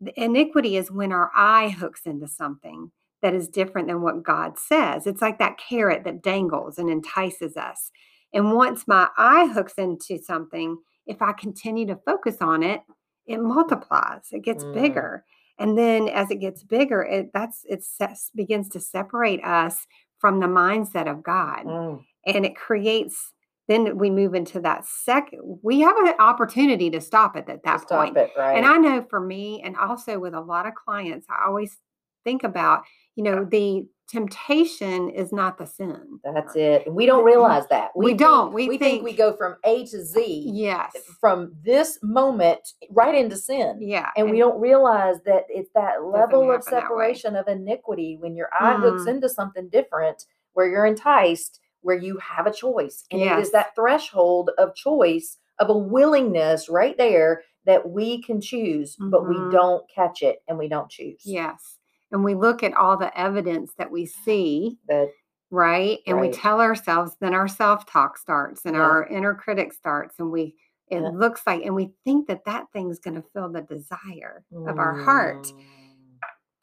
the 0.00 0.12
iniquity 0.20 0.76
is 0.76 0.90
when 0.90 1.12
our 1.12 1.30
eye 1.36 1.68
hooks 1.68 2.06
into 2.06 2.26
something 2.26 2.90
that 3.20 3.34
is 3.34 3.46
different 3.46 3.86
than 3.86 4.02
what 4.02 4.24
God 4.24 4.58
says. 4.58 5.06
It's 5.06 5.22
like 5.22 5.38
that 5.38 5.58
carrot 5.58 6.02
that 6.04 6.22
dangles 6.22 6.76
and 6.76 6.90
entices 6.90 7.56
us. 7.56 7.92
And 8.34 8.52
once 8.54 8.88
my 8.88 9.08
eye 9.16 9.46
hooks 9.52 9.74
into 9.74 10.18
something, 10.18 10.78
if 11.06 11.20
I 11.20 11.32
continue 11.32 11.86
to 11.86 11.96
focus 11.96 12.36
on 12.40 12.62
it, 12.62 12.80
it 13.26 13.38
multiplies. 13.40 14.28
It 14.32 14.42
gets 14.42 14.64
Mm. 14.64 14.72
bigger. 14.74 15.24
And 15.58 15.76
then 15.76 16.08
as 16.08 16.30
it 16.30 16.36
gets 16.40 16.62
bigger, 16.62 17.02
it 17.02 17.30
that's 17.32 17.64
it 17.68 17.84
sets, 17.84 18.30
begins 18.34 18.68
to 18.70 18.80
separate 18.80 19.44
us 19.44 19.86
from 20.18 20.40
the 20.40 20.46
mindset 20.46 21.10
of 21.10 21.22
God. 21.22 21.64
Mm, 21.66 22.04
And 22.26 22.46
it 22.46 22.56
creates 22.56 23.32
then 23.68 23.96
we 23.96 24.10
move 24.10 24.34
into 24.34 24.60
that 24.60 24.84
second 24.84 25.40
we 25.62 25.80
have 25.80 25.96
an 25.98 26.14
opportunity 26.18 26.90
to 26.90 27.00
stop 27.00 27.36
it 27.36 27.48
at 27.48 27.62
that 27.62 27.72
to 27.74 27.78
stop 27.86 28.04
point. 28.06 28.16
it, 28.16 28.30
right? 28.36 28.56
And 28.56 28.66
I 28.66 28.76
know 28.76 29.06
for 29.08 29.20
me, 29.20 29.62
and 29.62 29.76
also 29.76 30.18
with 30.18 30.34
a 30.34 30.40
lot 30.40 30.66
of 30.66 30.74
clients, 30.74 31.26
I 31.30 31.46
always 31.46 31.78
think 32.24 32.42
about, 32.44 32.82
you 33.14 33.22
know, 33.22 33.44
the 33.44 33.86
temptation 34.12 35.08
is 35.10 35.32
not 35.32 35.56
the 35.58 35.66
sin. 35.66 36.20
That's 36.22 36.54
it. 36.54 36.92
We 36.92 37.06
don't 37.06 37.24
realize 37.24 37.66
that. 37.68 37.90
We 37.96 38.08
think- 38.08 38.20
don't. 38.20 38.52
We 38.52 38.68
we 38.68 38.78
think 38.78 39.02
we 39.02 39.12
go 39.14 39.32
from 39.34 39.56
A 39.64 39.86
to 39.86 40.04
Z 40.04 40.50
Yes. 40.52 40.92
from 41.20 41.54
this 41.64 41.98
moment 42.02 42.60
right 42.90 43.14
into 43.14 43.36
sin. 43.36 43.78
Yeah. 43.80 44.10
and 44.16 44.30
we 44.30 44.38
don't 44.38 44.60
realize 44.60 45.16
that 45.24 45.44
it's 45.48 45.70
that 45.74 46.04
level 46.04 46.42
of 46.42 46.48
happen 46.56 46.64
that 46.70 46.74
way. 46.74 46.80
separation 47.14 47.36
of 47.36 47.48
iniquity 47.48 48.16
when 48.20 48.36
your 48.36 48.48
eye 48.58 48.74
hooks 48.76 49.02
Mm. 49.04 49.08
into 49.14 49.28
something 49.28 49.68
different 49.68 50.24
where 50.52 50.66
you're 50.68 50.86
enticed 50.86 51.60
where 51.80 51.96
you 51.96 52.16
have 52.18 52.46
a 52.46 52.52
choice 52.52 53.04
and 53.10 53.20
it 53.20 53.24
Yes. 53.24 53.46
is 53.46 53.52
that 53.52 53.74
threshold 53.74 54.50
of 54.58 54.74
choice 54.74 55.38
of 55.58 55.68
a 55.68 55.76
willingness 55.76 56.68
right 56.68 56.96
there 56.96 57.42
that 57.66 57.88
we 57.90 58.22
can 58.22 58.40
choose 58.40 58.96
but 59.10 59.28
we 59.28 59.34
Mhm. 59.34 59.50
don't 59.52 59.84
catch 59.90 60.22
it 60.22 60.42
and 60.48 60.58
we 60.58 60.68
don't 60.68 60.88
choose 60.90 61.22
Yes. 61.24 61.78
And 62.12 62.24
we 62.24 62.34
look 62.34 62.62
at 62.62 62.74
all 62.74 62.96
the 62.96 63.16
evidence 63.18 63.72
that 63.78 63.90
we 63.90 64.06
see, 64.06 64.78
that 64.88 65.10
right? 65.50 66.00
And 66.06 66.20
we 66.20 66.28
tell 66.30 66.60
ourselves, 66.60 67.16
then 67.20 67.34
our 67.34 67.48
self 67.48 67.86
talk 67.86 68.18
starts 68.18 68.64
and 68.66 68.76
Yeah. 68.76 68.82
our 68.82 69.06
inner 69.06 69.34
critic 69.34 69.72
starts. 69.72 70.18
And 70.18 70.30
we, 70.30 70.56
it 70.88 71.00
Yeah. 71.02 71.10
looks 71.10 71.42
like, 71.46 71.62
and 71.64 71.74
we 71.74 71.92
think 72.04 72.28
that 72.28 72.44
that 72.46 72.66
thing's 72.72 72.98
going 73.00 73.16
to 73.16 73.28
fill 73.34 73.50
the 73.50 73.62
desire 73.62 74.44
of 74.66 74.78
our 74.78 74.94
heart. 74.94 75.52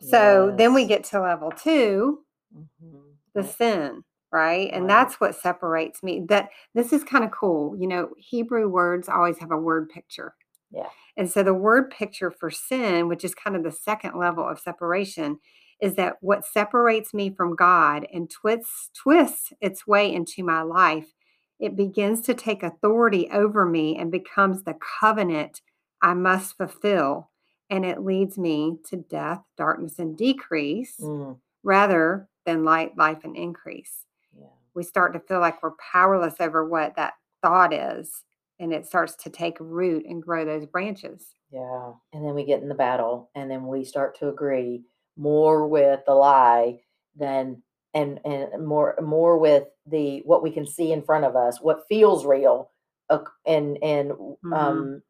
Mm, 0.03 0.09
So 0.09 0.55
then 0.57 0.73
we 0.73 0.85
get 0.85 1.03
to 1.05 1.21
level 1.21 1.51
two, 1.51 2.25
Mhm. 2.55 3.17
the 3.33 3.43
sin 3.43 4.03
right 4.31 4.69
and 4.73 4.83
Right. 4.83 4.89
that's 4.89 5.19
what 5.19 5.35
separates 5.35 6.03
me 6.03 6.21
that 6.29 6.49
this 6.75 6.93
is 6.93 7.03
kind 7.03 7.23
of 7.23 7.31
cool 7.31 7.75
you 7.77 7.87
know 7.87 8.13
hebrew 8.17 8.67
words 8.67 9.09
always 9.09 9.37
have 9.39 9.51
a 9.51 9.57
word 9.57 9.89
picture 9.89 10.35
Yeah. 10.71 10.89
and 11.17 11.29
so 11.29 11.43
the 11.43 11.53
word 11.53 11.89
picture 11.91 12.31
for 12.31 12.49
sin 12.51 13.07
which 13.07 13.23
is 13.23 13.33
kind 13.35 13.55
of 13.55 13.63
the 13.63 13.71
second 13.71 14.17
level 14.17 14.47
of 14.47 14.59
separation 14.59 15.39
is 15.81 15.95
that 15.95 16.17
what 16.21 16.45
separates 16.45 17.13
me 17.13 17.29
from 17.29 17.55
god 17.55 18.05
and 18.13 18.29
twists 18.29 18.89
twists 18.93 19.51
its 19.61 19.87
way 19.87 20.13
into 20.13 20.43
my 20.43 20.61
life 20.61 21.13
it 21.59 21.75
begins 21.75 22.21
to 22.21 22.33
take 22.33 22.63
authority 22.63 23.27
over 23.31 23.65
me 23.65 23.97
and 23.97 24.11
becomes 24.11 24.63
the 24.63 24.75
covenant 24.99 25.61
i 26.01 26.13
must 26.13 26.55
fulfill 26.57 27.29
and 27.71 27.85
it 27.85 28.01
leads 28.03 28.37
me 28.37 28.77
to 28.85 28.95
death 28.97 29.41
darkness 29.57 29.99
and 29.99 30.17
decrease 30.17 30.95
Mm, 30.99 31.37
rather 31.63 32.27
than 32.45 32.63
light, 32.63 32.97
life, 32.97 33.19
and 33.23 33.35
increase. 33.35 34.05
yeah. 34.35 34.47
We 34.73 34.83
start 34.83 35.13
to 35.13 35.19
feel 35.19 35.39
like 35.39 35.61
we're 35.61 35.71
powerless 35.91 36.35
over 36.39 36.67
what 36.67 36.95
that 36.95 37.13
thought 37.43 37.73
is, 37.73 38.23
and 38.59 38.73
it 38.73 38.85
starts 38.85 39.15
to 39.15 39.29
take 39.29 39.57
root 39.59 40.05
and 40.05 40.21
grow 40.21 40.45
those 40.45 40.65
branches. 40.65 41.35
Yeah. 41.51 41.93
And 42.13 42.25
then 42.25 42.35
we 42.35 42.45
get 42.45 42.61
in 42.61 42.69
the 42.69 42.75
battle 42.75 43.29
and 43.35 43.49
then 43.49 43.67
we 43.67 43.83
start 43.83 44.17
to 44.19 44.29
agree 44.29 44.83
more 45.17 45.67
with 45.67 46.01
the 46.05 46.13
lie 46.13 46.81
than 47.15 47.63
and 47.93 48.19
and 48.23 48.65
more 48.67 48.95
more 49.01 49.37
with 49.37 49.67
the 49.87 50.19
what 50.25 50.43
we 50.43 50.51
can 50.51 50.65
see 50.65 50.91
in 50.91 51.01
front 51.01 51.25
of 51.25 51.35
us, 51.35 51.59
what 51.59 51.87
feels 51.87 52.25
real 52.25 52.71
ac- 53.11 53.23
and 53.47 53.77
and 53.83 54.13
Mhm. 54.43 54.53
um 54.55 55.01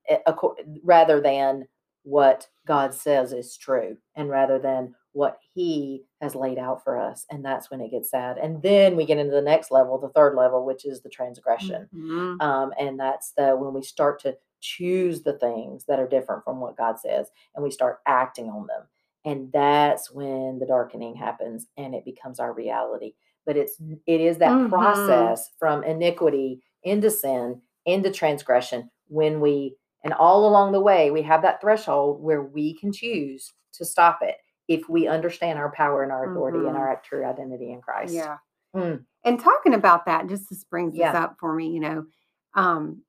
rather 0.84 1.20
than 1.20 1.68
what 2.04 2.48
God 2.66 2.94
says 2.94 3.34
is 3.34 3.58
true 3.58 3.98
and 4.16 4.30
rather 4.30 4.60
than 4.60 4.96
what 5.14 5.40
he 5.54 6.04
has 6.22 6.36
laid 6.36 6.58
out 6.60 6.84
for 6.84 6.98
us 7.00 7.26
and 7.32 7.44
that's 7.44 7.72
when 7.72 7.82
it 7.82 7.92
gets 7.92 8.10
sad 8.12 8.38
and 8.38 8.62
then 8.62 8.96
we 8.96 9.06
get 9.06 9.18
into 9.18 9.32
the 9.34 9.42
next 9.42 9.72
level 9.72 9.98
the 9.98 10.10
third 10.10 10.36
level 10.36 10.66
which 10.66 10.86
is 10.86 11.02
the 11.02 11.10
transgression 11.10 11.90
Mhm. 11.94 12.42
um, 12.42 12.74
and 12.80 13.00
that's 13.00 13.32
the 13.32 13.56
when 13.56 13.74
we 13.74 13.82
start 13.82 14.20
to 14.22 14.38
choose 14.62 15.24
the 15.24 15.34
things 15.40 15.86
that 15.86 16.00
are 16.00 16.08
different 16.08 16.44
from 16.44 16.60
what 16.60 16.78
god 16.78 17.00
says 17.00 17.30
and 17.56 17.64
we 17.64 17.72
start 17.72 18.00
acting 18.06 18.50
on 18.50 18.68
them 18.68 18.84
and 19.26 19.52
that's 19.52 20.12
when 20.12 20.60
the 20.60 20.66
darkening 20.66 21.16
happens 21.16 21.68
and 21.78 21.96
it 21.96 22.06
becomes 22.06 22.40
our 22.40 22.54
reality 22.54 23.14
but 23.46 23.58
it's 23.58 23.78
it 24.06 24.22
is 24.22 24.38
that 24.38 24.52
Mhm. 24.52 24.70
process 24.70 25.50
from 25.58 25.84
iniquity 25.84 26.62
into 26.84 27.10
sin 27.10 27.62
into 27.86 28.12
transgression 28.12 28.90
when 29.08 29.40
we 29.42 29.76
and 30.04 30.14
all 30.14 30.48
along 30.48 30.72
the 30.72 30.80
way 30.82 31.10
we 31.12 31.22
have 31.24 31.42
that 31.42 31.60
threshold 31.62 32.22
where 32.22 32.44
we 32.44 32.74
can 32.76 32.92
choose 32.94 33.52
to 33.74 33.84
stop 33.86 34.20
it 34.22 34.36
if 34.70 34.88
we 34.88 35.08
understand 35.08 35.60
our 35.60 35.72
power 35.72 36.04
and 36.04 36.12
our 36.14 36.32
authority 36.32 36.60
and 36.60 36.76
Mhm. 36.78 36.80
our 36.80 37.02
true 37.04 37.26
identity 37.26 37.72
in 37.74 37.82
christ 37.82 38.14
Yeah. 38.14 38.38
Mm. 38.76 39.04
And 39.26 39.40
talking 39.40 39.74
about 39.74 40.06
that, 40.06 40.28
just 40.28 40.48
this 40.50 40.64
brings 40.64 40.94
this 40.96 41.14
up 41.16 41.36
for 41.40 41.54
me, 41.54 41.70
you 41.72 41.80
know, 41.80 42.06
um, 42.54 43.02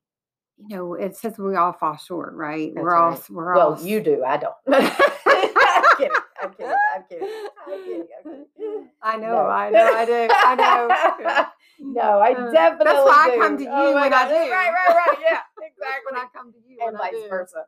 you 0.57 0.75
know, 0.75 0.95
it 0.95 1.15
says 1.15 1.37
we 1.37 1.55
all 1.55 1.71
fall 1.73 1.95
short, 1.97 2.33
right? 2.33 2.73
That's 2.73 2.83
we're 2.83 2.95
all 2.95 3.09
right. 3.09 3.17
s- 3.17 3.29
we're 3.29 3.53
all 3.55 3.71
well 3.73 3.81
you 3.85 4.01
do 4.01 4.23
i 4.23 4.37
don't 4.37 4.53
i'm 4.67 5.95
kidding 5.97 6.17
i'm 6.41 6.53
kidding 6.53 6.73
i'm 6.95 7.03
kidding 7.07 7.29
i'm 7.67 7.83
kidding, 7.85 8.07
I'm 8.27 8.45
kidding. 8.57 8.89
I 9.03 9.17
know, 9.17 9.27
No. 9.33 9.45
I 9.47 9.69
know, 9.69 9.93
I 9.93 10.05
do, 10.05 10.27
I 10.31 10.55
know. 10.55 11.45
no, 11.79 12.19
I 12.19 12.31
Uh, 12.33 12.51
definitely. 12.51 12.85
that's 12.85 13.05
why 13.05 13.29
I 13.33 13.37
come 13.37 13.57
to 13.57 13.65
Oh 13.65 13.89
you 13.89 13.95
my 13.95 14.01
when 14.01 14.13
I 14.13 14.27
do. 14.27 14.33
Right, 14.33 14.49
right, 14.51 14.95
right. 14.95 15.17
Yeah, 15.21 15.39
back 15.79 16.01
when 16.09 16.15
I 16.21 16.25
come 16.35 16.51
to 16.53 16.59
you. 16.67 16.77
and 16.81 16.93
when 16.93 17.01
I 17.01 17.11
vice 17.11 17.21
do. 17.23 17.29
versa. 17.29 17.65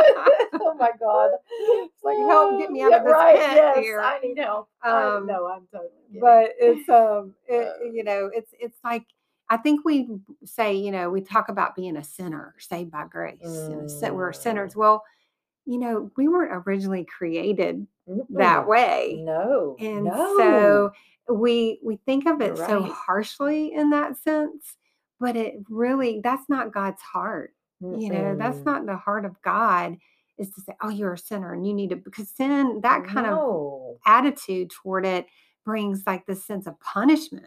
oh 0.54 0.75
my 0.78 0.90
God. 0.99 1.30
It's 1.50 2.02
like, 2.04 2.16
help 2.18 2.58
get 2.58 2.70
me 2.70 2.82
out 2.82 2.90
Yeah, 2.90 2.96
of 2.99 3.04
this 3.04 3.12
right, 3.12 3.37
pit 3.37 3.54
yes, 3.54 3.78
here. 3.78 4.00
I 4.00 4.18
need 4.20 4.38
help. 4.38 4.68
Um, 4.84 5.26
know, 5.26 5.46
I'm 5.46 5.66
totally 5.72 5.90
kidding. 6.08 6.20
but 6.20 6.52
it's 6.58 6.88
um 6.88 7.34
it, 7.46 7.68
Uh, 7.68 7.84
you 7.92 8.04
know 8.04 8.30
it's 8.34 8.52
it's 8.58 8.78
like 8.84 9.04
i 9.50 9.56
think 9.56 9.84
we 9.84 10.08
say 10.44 10.75
you 10.75 10.90
know 10.90 11.11
we 11.11 11.20
talk 11.20 11.49
about 11.49 11.75
being 11.75 11.96
a 11.96 12.04
sinner 12.04 12.54
saved 12.58 12.90
by 12.90 13.04
grace 13.06 13.40
and 13.68 13.90
we're 14.14 14.30
Mm. 14.32 14.37
sinners 14.37 14.76
well 14.76 15.02
you 15.66 15.78
know 15.78 16.11
we 16.16 16.28
weren't 16.28 16.62
originally 16.66 17.04
created 17.04 17.87
that 18.30 18.64
Mm-mm. 18.64 18.66
way 18.66 19.22
No. 19.25 19.76
and 19.78 20.04
no. 20.04 20.37
so 20.38 20.92
we 21.34 21.80
we 21.82 21.96
think 22.06 22.26
of 22.26 22.40
it 22.40 22.56
You're 22.56 22.66
so 22.68 22.82
harshly 22.82 23.72
in 23.75 23.90
that 23.90 24.16
sense 24.18 24.76
but 25.20 25.37
it 25.37 25.54
really 25.68 26.20
that's 26.22 26.49
not 26.49 26.72
god's 26.72 27.00
heart 27.02 27.52
you 28.00 28.10
know 28.10 28.36
that's 28.36 28.64
not 28.64 28.86
the 28.86 28.96
heart 28.96 29.24
of 29.24 29.40
god 29.42 29.96
is 30.38 30.50
to 30.50 30.60
say 30.60 30.72
oh 30.82 30.88
you're 30.88 31.12
a 31.14 31.18
sinner 31.18 31.52
and 31.52 31.66
you 31.66 31.74
need 31.74 31.90
to 31.90 31.96
because 31.96 32.28
sin 32.28 32.80
that 32.82 33.04
kind 33.04 33.26
of 33.26 33.32
attitude 34.06 34.70
toward 34.70 35.04
it 35.04 35.26
brings 35.64 36.02
like 36.06 36.26
this 36.26 36.44
sense 36.44 36.66
of 36.66 36.78
punishment. 36.80 37.46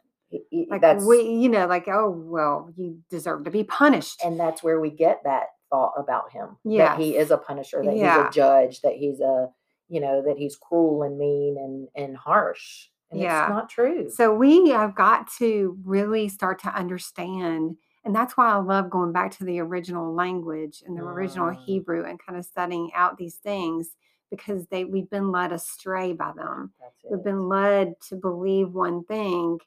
Like 0.69 0.81
that's 0.81 1.03
we 1.05 1.21
you 1.21 1.49
know 1.49 1.67
like 1.67 1.87
oh 1.87 2.09
well 2.09 2.71
you 2.75 2.99
deserve 3.09 3.43
to 3.45 3.51
be 3.51 3.63
punished. 3.63 4.21
And 4.23 4.39
that's 4.39 4.61
where 4.63 4.79
we 4.79 4.89
get 4.89 5.21
that 5.23 5.47
thought 5.69 5.93
about 5.97 6.31
him 6.31 6.57
that 6.89 6.99
he 6.99 7.15
is 7.17 7.31
a 7.31 7.37
punisher 7.37 7.81
that 7.83 7.93
he's 7.93 8.01
a 8.29 8.31
judge 8.31 8.81
that 8.81 8.93
he's 8.93 9.19
a 9.19 9.49
you 9.89 9.99
know 10.01 10.21
that 10.21 10.37
he's 10.37 10.55
cruel 10.55 11.03
and 11.03 11.17
mean 11.17 11.57
and 11.57 11.87
and 11.95 12.17
harsh 12.17 12.87
and 13.11 13.19
Yeah. 13.21 13.43
it's 13.45 13.49
not 13.49 13.69
true. 13.69 14.09
So 14.09 14.33
we 14.33 14.69
have 14.69 14.95
got 14.95 15.29
to 15.39 15.77
really 15.83 16.27
start 16.27 16.59
to 16.61 16.69
understand 16.75 17.77
and 18.05 18.15
that's 18.15 18.38
why 18.38 18.50
i 18.51 18.55
love 18.55 18.89
going 18.89 19.12
back 19.12 19.31
to 19.31 19.43
the 19.43 19.59
original 19.59 20.13
language 20.13 20.83
and 20.85 20.95
the 20.97 21.01
original 21.03 21.47
Mm. 21.51 21.65
hebrew 21.65 22.05
and 22.05 22.19
kind 22.24 22.38
of 22.38 22.45
studying 22.45 22.91
out 22.95 23.17
these 23.17 23.35
things 23.35 23.89
because 24.31 24.65
they 24.67 24.85
we've 24.85 25.09
been 25.09 25.31
led 25.31 25.51
astray 25.51 26.13
by 26.13 26.31
them 26.35 26.71
we've 27.09 27.24
been 27.24 27.47
led 27.50 28.00
to 28.09 28.15
believe 28.15 28.71
one 28.71 29.03
thing 29.05 29.59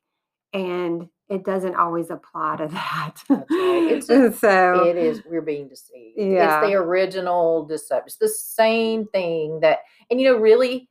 and 0.54 1.08
it 1.28 1.44
doesn't 1.44 1.74
always 1.76 2.08
apply 2.10 2.56
to 2.56 2.66
that 2.72 3.14
That's 3.28 3.50
right. 3.50 3.86
It's 3.90 4.08
And 4.08 4.34
so 4.34 4.84
it 4.86 4.96
is 4.96 5.22
we're 5.26 5.42
being 5.42 5.68
deceived 5.68 6.18
Yeah. 6.18 6.60
it's 6.60 6.68
the 6.68 6.74
original 6.74 7.64
deception 7.66 8.06
it's 8.06 8.16
the 8.16 8.28
same 8.28 9.06
thing 9.08 9.60
that 9.60 9.80
and 10.10 10.20
you 10.20 10.28
know 10.32 10.38
really 10.38 10.88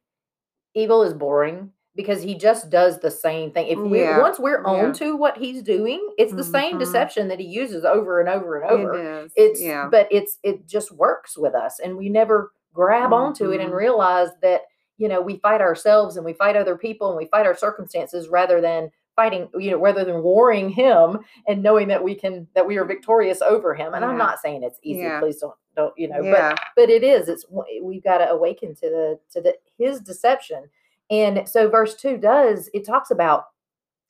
evil 0.75 1.01
is 1.03 1.13
boring 1.13 1.71
because 1.97 2.21
he 2.21 2.35
just 2.35 2.69
does 2.69 2.99
the 2.99 3.11
same 3.11 3.51
thing 3.51 3.67
if 3.67 3.77
we 3.77 3.99
Yeah. 3.99 4.21
once 4.21 4.39
we're 4.39 4.61
Yeah. 4.61 4.69
on 4.71 4.93
to 4.93 5.17
what 5.17 5.35
he's 5.37 5.61
doing 5.61 5.99
it's 6.17 6.31
the 6.33 6.43
same 6.45 6.75
Mhm. 6.75 6.79
deception 6.79 7.27
that 7.27 7.39
he 7.39 7.45
uses 7.45 7.83
over 7.83 8.21
and 8.21 8.29
over 8.29 8.61
and 8.61 8.71
over 8.71 8.93
It 8.93 9.05
is. 9.25 9.31
it's 9.35 9.61
yeah. 9.61 9.89
but 9.91 10.07
it's 10.11 10.37
it 10.43 10.65
just 10.65 10.91
works 10.93 11.37
with 11.37 11.53
us 11.55 11.79
and 11.79 11.97
we 11.97 12.07
never 12.07 12.51
grab 12.73 13.11
onto 13.11 13.51
it 13.51 13.59
and 13.59 13.71
Mhm. 13.73 13.77
realize 13.77 14.29
that 14.41 14.61
you 14.97 15.07
know 15.09 15.19
we 15.21 15.37
fight 15.37 15.59
ourselves 15.61 16.15
and 16.15 16.25
we 16.25 16.33
fight 16.33 16.55
other 16.55 16.77
people 16.77 17.09
and 17.09 17.17
we 17.17 17.25
fight 17.25 17.45
our 17.45 17.55
circumstances 17.55 18.29
rather 18.29 18.61
than 18.61 18.91
fighting 19.15 19.49
you 19.57 19.71
know 19.71 19.77
rather 19.79 20.03
than 20.05 20.21
warring 20.21 20.69
him 20.69 21.19
and 21.47 21.63
knowing 21.63 21.87
that 21.87 22.03
we 22.03 22.13
can 22.13 22.47
that 22.53 22.67
we 22.67 22.77
are 22.77 22.85
victorious 22.85 23.41
over 23.41 23.73
him 23.73 23.95
and 23.95 24.05
i'm 24.05 24.17
not 24.17 24.39
saying 24.39 24.61
it's 24.61 24.79
easy 24.83 24.99
Yeah. 25.01 25.19
please 25.19 25.39
don't 25.39 25.55
don't 25.75 25.93
you 25.97 26.07
know 26.07 26.21
yeah. 26.21 26.51
but 26.51 26.59
but 26.75 26.89
it 26.91 27.03
is 27.03 27.27
it's 27.27 27.43
we've 27.81 28.03
got 28.03 28.19
to 28.19 28.29
awaken 28.29 28.75
to 28.75 28.87
the 28.89 29.19
to 29.31 29.41
the 29.41 29.55
his 29.79 29.99
deception 30.01 30.69
and 31.09 31.47
so 31.47 31.69
verse 31.69 31.95
2 31.95 32.17
does 32.17 32.69
it 32.73 32.85
talks 32.85 33.11
about 33.11 33.45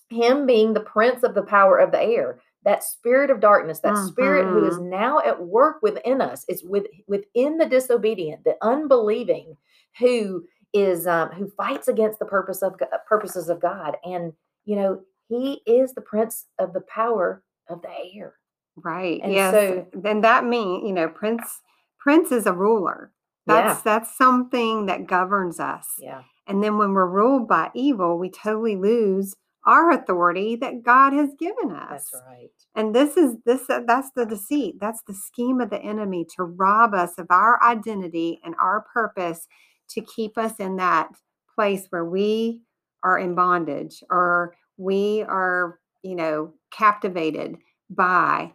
him 0.10 0.46
being 0.46 0.74
the 0.74 0.80
prince 0.80 1.24
of 1.24 1.36
the 1.36 1.44
power 1.44 1.78
of 1.78 1.92
the 1.92 2.02
air 2.02 2.40
that 2.64 2.84
spirit 2.84 3.30
of 3.30 3.40
darkness 3.40 3.80
that 3.80 3.98
spirit 3.98 4.46
who 4.46 4.66
is 4.66 4.78
now 4.80 5.20
at 5.20 5.42
work 5.42 5.78
within 5.82 6.22
us 6.22 6.46
is 6.48 6.64
with 6.64 6.86
within 7.08 7.58
the 7.58 7.66
disobedient 7.66 8.44
the 8.44 8.56
unbelieving 8.62 9.56
who 10.00 10.44
is 10.74 11.08
um, 11.08 11.30
who 11.30 11.50
fights 11.52 11.88
against 11.88 12.20
the 12.20 12.26
purpose 12.26 12.62
of 12.62 12.74
purposes 13.08 13.50
of 13.50 13.60
god 13.62 13.98
and 14.04 14.34
you 14.66 14.76
know 14.76 15.02
he 15.28 15.62
is 15.66 15.94
the 15.94 16.02
prince 16.02 16.46
of 16.60 16.74
the 16.74 16.82
power 16.82 17.44
of 17.70 17.82
the 17.82 17.90
air 18.16 18.36
Right. 18.84 19.20
And 19.24 19.34
yes. 19.34 19.54
so- 19.54 19.88
then 19.94 20.22
that 20.22 20.46
means, 20.46 20.84
you 20.86 20.94
know, 20.94 21.08
Prince 21.10 21.62
Prince 22.00 22.32
is 22.32 22.46
a 22.46 22.54
ruler. 22.54 23.12
That's 23.48 23.82
that's 23.82 24.18
something 24.18 24.86
that 24.88 25.08
governs 25.08 25.60
us. 25.60 25.88
yeah 26.00 26.24
And 26.48 26.64
then 26.64 26.78
when 26.78 26.94
we're 26.94 27.08
ruled 27.08 27.48
by 27.48 27.72
evil, 27.74 28.18
we 28.18 28.30
totally 28.30 28.76
lose 28.76 29.34
our 29.66 29.92
authority 29.92 30.56
that 30.58 30.84
God 30.84 31.12
has 31.14 31.30
given 31.38 31.72
us. 31.72 31.90
that's 32.12 32.14
right 32.26 32.50
And 32.76 32.96
this 32.96 33.18
is 33.18 33.36
this 33.46 33.70
uh, 33.70 33.82
that's 33.86 34.12
the 34.16 34.26
deceit. 34.26 34.76
That's 34.80 35.02
the 35.08 35.14
scheme 35.14 35.60
of 35.62 35.70
the 35.70 35.82
enemy 35.82 36.26
to 36.36 36.44
rob 36.44 36.94
us 36.94 37.18
of 37.18 37.28
our 37.30 37.62
identity 37.64 38.40
and 38.44 38.56
our 38.62 38.86
purpose 38.94 39.48
to 39.90 40.02
keep 40.02 40.38
us 40.38 40.54
in 40.60 40.78
that 40.78 41.10
place 41.56 41.88
where 41.90 42.06
we 42.06 42.62
are 43.04 43.18
in 43.20 43.36
bondage 43.36 44.04
or 44.10 44.56
we 44.78 45.24
are, 45.24 45.80
you 46.04 46.16
know, 46.16 46.54
captivated 46.72 47.58
by 47.90 48.54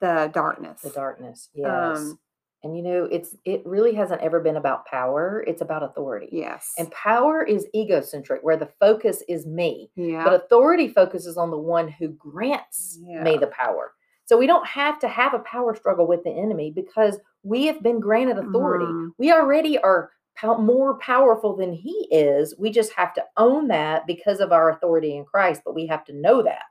the 0.00 0.30
darkness. 0.34 0.80
the 0.82 0.90
darkness 0.90 1.48
yes 1.54 1.70
Um, 1.98 2.18
and 2.62 2.76
you 2.76 2.82
know 2.82 3.04
it's 3.04 3.36
it 3.44 3.62
really 3.66 3.94
hasn't 3.94 4.20
ever 4.22 4.40
been 4.40 4.56
about 4.56 4.86
power 4.86 5.44
it's 5.46 5.60
about 5.62 5.82
authority 5.82 6.28
Yes. 6.32 6.72
and 6.78 6.90
power 6.90 7.42
is 7.42 7.66
egocentric 7.74 8.42
where 8.42 8.56
the 8.56 8.70
focus 8.80 9.22
is 9.28 9.46
me 9.46 9.90
yeah. 9.96 10.24
but 10.24 10.32
authority 10.34 10.88
focuses 10.88 11.36
on 11.36 11.50
the 11.50 11.58
one 11.58 11.88
who 11.88 12.08
grants 12.08 12.98
me 13.24 13.36
the 13.36 13.46
power 13.48 13.92
so 14.24 14.36
we 14.36 14.46
don't 14.46 14.66
have 14.66 14.98
to 15.00 15.08
have 15.08 15.34
a 15.34 15.38
power 15.40 15.74
struggle 15.76 16.06
with 16.06 16.24
the 16.24 16.30
enemy 16.30 16.70
because 16.74 17.18
we 17.42 17.66
have 17.66 17.82
been 17.82 18.00
granted 18.00 18.38
authority 18.38 18.86
Mhm. 18.86 19.10
we 19.18 19.30
already 19.32 19.78
are 19.78 20.10
pow- 20.36 20.58
more 20.58 20.98
powerful 20.98 21.54
than 21.56 21.72
he 21.72 22.08
is 22.10 22.54
we 22.58 22.70
just 22.70 22.92
have 22.94 23.12
to 23.14 23.24
own 23.36 23.68
that 23.68 24.06
because 24.06 24.40
of 24.40 24.50
our 24.52 24.70
authority 24.70 25.16
in 25.16 25.24
christ 25.24 25.62
but 25.64 25.74
we 25.74 25.86
have 25.86 26.04
to 26.06 26.12
know 26.14 26.42
that 26.42 26.62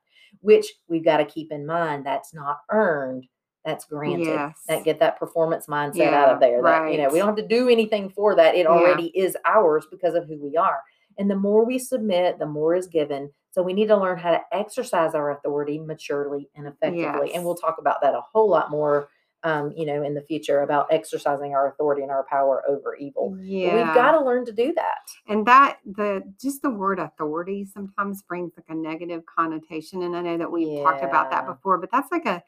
which 0.41 0.67
we've 0.87 1.05
got 1.05 1.17
to 1.17 1.25
keep 1.25 1.51
in 1.51 1.65
mind 1.65 2.05
that's 2.05 2.33
not 2.33 2.59
earned 2.71 3.25
that's 3.65 3.85
granted 3.85 4.27
Yes. 4.27 4.63
that 4.67 4.83
get 4.83 4.99
that 4.99 5.17
performance 5.19 5.65
mindset 5.67 6.13
out 6.13 6.29
of 6.29 6.39
there 6.39 6.61
that 6.61 6.91
you 6.91 6.97
know 6.97 7.09
we 7.09 7.19
don't 7.19 7.27
have 7.27 7.35
to 7.35 7.47
do 7.47 7.67
anything 7.67 8.09
for 8.09 8.35
that 8.35 8.55
it 8.55 8.59
Yeah. 8.59 8.67
already 8.67 9.07
is 9.17 9.35
ours 9.45 9.85
because 9.89 10.13
of 10.15 10.27
who 10.27 10.37
we 10.41 10.55
are. 10.55 10.79
And 11.17 11.29
the 11.31 11.35
more 11.35 11.65
we 11.65 11.79
submit 11.79 12.39
the 12.39 12.45
more 12.45 12.75
is 12.75 12.87
given. 12.87 13.31
So 13.51 13.63
we 13.63 13.73
need 13.73 13.87
to 13.87 13.95
learn 13.97 14.17
how 14.17 14.31
to 14.31 14.41
exercise 14.51 15.15
our 15.15 15.31
authority 15.31 15.79
maturely 15.79 16.49
and 16.55 16.67
effectively 16.67 17.33
and 17.33 17.43
we'll 17.43 17.55
talk 17.55 17.77
about 17.79 18.01
that 18.01 18.13
a 18.13 18.21
whole 18.21 18.49
lot 18.49 18.69
more 18.69 19.09
um, 19.43 19.71
you 19.77 19.85
know 19.85 20.01
in 20.03 20.13
the 20.15 20.21
future 20.23 20.61
about 20.61 20.87
exercising 20.91 21.53
our 21.53 21.69
authority 21.69 22.01
and 22.01 22.09
our 22.11 22.25
power 22.29 22.63
over 22.67 22.95
evil. 22.95 23.29
But 23.35 23.45
yeah. 23.45 23.75
we've 23.75 23.93
got 23.95 24.11
to 24.13 24.25
learn 24.25 24.43
to 24.45 24.51
do 24.51 24.73
that. 24.73 25.01
And 25.27 25.45
that 25.45 25.77
the 25.85 26.23
just 26.41 26.61
the 26.63 26.69
word 26.71 26.99
authority 26.99 27.63
sometimes 27.65 28.23
brings 28.23 28.53
like 28.57 28.65
a 28.69 28.75
negative 28.75 29.23
connotation 29.25 30.01
and 30.03 30.15
i 30.15 30.21
know 30.21 30.37
that 30.37 30.51
we've 30.51 30.83
talked 30.83 31.03
about 31.03 31.29
that 31.31 31.45
before 31.45 31.77
but 31.77 31.91
that's 31.91 32.11
like 32.11 32.25
a 32.25 32.41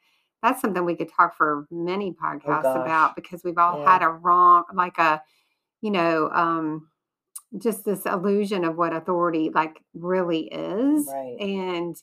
that's 0.43 0.62
something 0.62 0.86
we 0.86 0.95
could 0.95 1.12
talk 1.12 1.36
for 1.36 1.67
many 1.71 2.13
podcasts 2.13 2.76
Oh, 2.76 2.82
about 2.82 3.15
because 3.15 3.43
we've 3.43 3.58
all 3.58 3.78
Yeah. 3.78 3.93
had 3.93 4.04
a 4.04 4.10
wrong 4.10 4.63
like 4.73 4.97
a 4.97 5.21
you 5.82 5.91
know 5.91 6.30
um 6.32 6.89
just 7.58 7.86
this 7.86 8.06
illusion 8.06 8.65
of 8.65 8.78
what 8.78 8.93
authority 8.93 9.50
like 9.54 9.82
really 9.93 10.47
is 10.47 11.08
Right. 11.08 11.38
and 11.39 11.95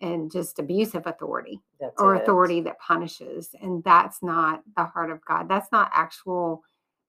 and 0.00 0.30
just 0.32 0.58
abusive 0.58 1.06
authority 1.06 1.60
that's 1.80 2.00
or 2.00 2.14
it. 2.14 2.22
authority 2.22 2.60
that 2.62 2.78
punishes 2.80 3.50
and 3.60 3.82
that's 3.84 4.22
not 4.22 4.62
the 4.76 4.84
heart 4.84 5.10
of 5.10 5.24
god 5.24 5.48
that's 5.48 5.72
not 5.72 5.90
actual 5.94 6.62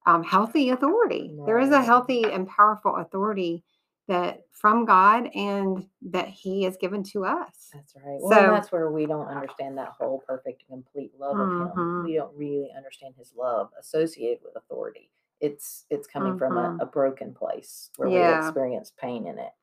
um, 0.06 0.24
healthy 0.24 0.70
authority 0.70 1.34
there 1.46 1.60
is 1.60 1.72
a 1.72 1.82
healthy 1.84 2.24
and 2.24 2.48
powerful 2.48 2.96
authority 2.98 3.64
that 4.10 4.42
from 4.52 4.84
god 4.86 5.30
and 5.36 5.86
that 6.02 6.28
he 6.28 6.64
has 6.64 6.76
given 6.78 7.02
to 7.04 7.24
us 7.24 7.70
That's 7.74 7.96
right. 7.96 8.18
Well, 8.20 8.32
and 8.34 8.48
So- 8.48 8.52
that's 8.52 8.72
where 8.72 8.92
we 8.92 9.06
don't 9.06 9.28
understand 9.28 9.78
that 9.78 9.90
whole 9.98 10.22
perfect 10.28 10.64
and 10.70 10.84
complete 10.84 11.14
love 11.18 11.40
of 11.40 11.50
him. 11.50 11.68
Mhm. 11.70 12.04
We 12.04 12.16
don't 12.16 12.36
really 12.36 12.72
understand 12.76 13.16
his 13.18 13.34
love 13.36 13.70
associated 13.80 14.44
with 14.44 14.56
authority. 14.58 15.10
It's 15.40 15.86
it's 15.90 16.08
coming 16.08 16.38
from 16.38 16.54
Mhm. 16.54 16.80
a, 16.82 16.84
a 16.84 16.86
broken 16.86 17.34
place 17.34 17.92
where 17.96 18.10
we 18.10 18.18
experience 18.46 18.92
pain 18.98 19.26
in 19.28 19.40
it. 19.40 19.54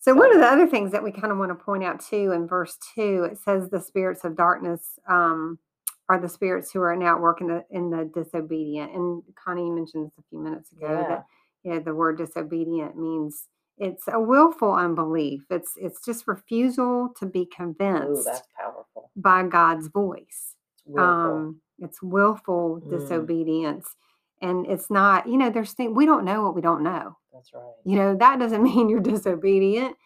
so 0.00 0.14
one 0.14 0.30
of 0.32 0.38
the 0.38 0.46
other 0.46 0.66
things 0.66 0.92
that 0.92 1.02
we 1.02 1.10
kind 1.10 1.32
of 1.32 1.38
want 1.38 1.50
to 1.50 1.64
point 1.64 1.82
out 1.82 1.98
too 2.00 2.32
in 2.32 2.46
verse 2.46 2.76
2 2.94 3.24
it 3.30 3.38
says 3.38 3.70
the 3.70 3.80
spirits 3.80 4.22
of 4.24 4.36
darkness 4.36 4.98
um, 5.08 5.58
are 6.10 6.18
the 6.20 6.28
spirits 6.28 6.70
who 6.70 6.82
are 6.82 6.94
now 6.94 7.18
working 7.18 7.46
the, 7.46 7.64
in 7.70 7.88
the 7.88 8.04
disobedient 8.12 8.92
and 8.92 9.22
connie 9.42 9.70
mentioned 9.70 10.04
this 10.06 10.18
a 10.18 10.22
few 10.28 10.38
minutes 10.40 10.70
ago 10.72 10.88
Yeah. 10.90 11.08
that 11.08 11.26
you 11.62 11.72
know 11.72 11.78
the 11.80 11.94
word 11.94 12.18
disobedient 12.18 12.98
means 12.98 13.48
it's 13.78 14.04
a 14.08 14.20
willful 14.20 14.72
unbelief 14.72 15.42
it's 15.50 15.72
it's 15.76 16.04
just 16.04 16.26
refusal 16.28 17.12
to 17.18 17.26
be 17.26 17.40
Ooh, 17.42 17.48
convinced 17.56 18.24
that's 18.24 18.46
powerful. 18.56 19.10
by 19.16 19.42
god's 19.42 19.88
voice 19.88 20.54
It's 20.76 20.86
willful. 20.86 21.02
um 21.02 21.60
it's 21.80 22.02
willful 22.02 22.80
Mm. 22.80 22.90
disobedience 22.90 23.96
and 24.42 24.66
it's 24.66 24.90
not 24.90 25.26
you 25.28 25.36
know 25.36 25.50
there's 25.50 25.72
things 25.72 25.94
we 25.96 26.06
don't 26.06 26.24
know 26.24 26.42
what 26.42 26.54
we 26.54 26.60
don't 26.60 26.82
know 26.82 27.16
that's 27.32 27.52
right. 27.52 27.62
you 27.84 27.96
know 27.96 28.14
that 28.16 28.38
doesn't 28.38 28.62
mean 28.70 28.88
you're 28.88 29.00
disobedient 29.00 29.96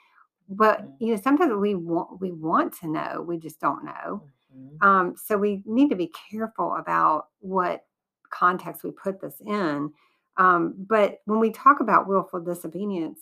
but 0.48 0.81
Mm. 0.83 0.92
you 1.00 1.14
know 1.14 1.20
sometimes 1.20 1.52
we 1.54 1.74
want 1.74 2.20
we 2.20 2.33
want 2.33 2.72
to 2.81 2.88
know 2.88 3.22
we 3.26 3.37
just 3.38 3.61
don't 3.61 3.85
know 3.85 4.22
Mhm. 4.54 4.83
Um, 4.83 5.14
so 5.16 5.37
we 5.37 5.62
need 5.66 5.90
to 5.90 5.96
be 5.96 6.11
careful 6.31 6.74
about 6.76 7.26
what 7.40 7.85
context 8.31 8.83
we 8.85 8.92
put 8.92 9.20
this 9.20 9.35
in. 9.44 9.92
Um, 10.38 10.74
but 10.88 11.18
when 11.26 11.38
we 11.40 11.50
talk 11.50 11.81
about 11.81 12.07
willful 12.09 12.40
disobedience, 12.40 13.20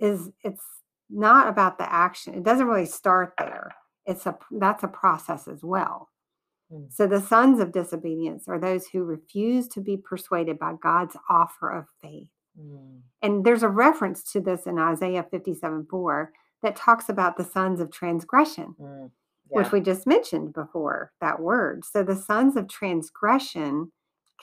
is 0.00 0.30
it's 0.42 0.64
not 1.08 1.48
about 1.48 1.78
the 1.78 1.92
action. 1.92 2.34
It 2.34 2.44
doesn't 2.44 2.66
really 2.66 2.86
start 2.86 3.34
there. 3.38 3.74
It's 4.06 4.26
a 4.26 4.36
that's 4.58 4.82
a 4.82 4.88
process 4.88 5.48
as 5.48 5.62
well. 5.62 6.08
Mm. 6.72 6.92
So 6.92 7.06
the 7.06 7.20
sons 7.20 7.60
of 7.60 7.72
disobedience 7.72 8.44
are 8.48 8.58
those 8.58 8.86
who 8.88 9.04
refuse 9.04 9.68
to 9.68 9.80
be 9.80 9.96
persuaded 9.96 10.58
by 10.58 10.74
God's 10.80 11.16
offer 11.28 11.70
of 11.70 11.86
faith. 12.00 12.28
Mm. 12.58 13.00
And 13.22 13.44
there's 13.44 13.62
a 13.62 13.68
reference 13.68 14.22
to 14.32 14.40
this 14.40 14.66
in 14.66 14.78
Isaiah 14.78 15.26
57 15.30 15.86
4 15.90 16.32
that 16.62 16.76
talks 16.76 17.08
about 17.08 17.36
the 17.36 17.44
sons 17.44 17.80
of 17.80 17.90
transgression, 17.90 18.74
Mm. 18.80 19.10
which 19.48 19.72
we 19.72 19.80
just 19.80 20.06
mentioned 20.06 20.52
before, 20.52 21.12
that 21.20 21.40
word. 21.40 21.84
So 21.84 22.02
the 22.02 22.16
sons 22.16 22.56
of 22.56 22.68
transgression 22.68 23.92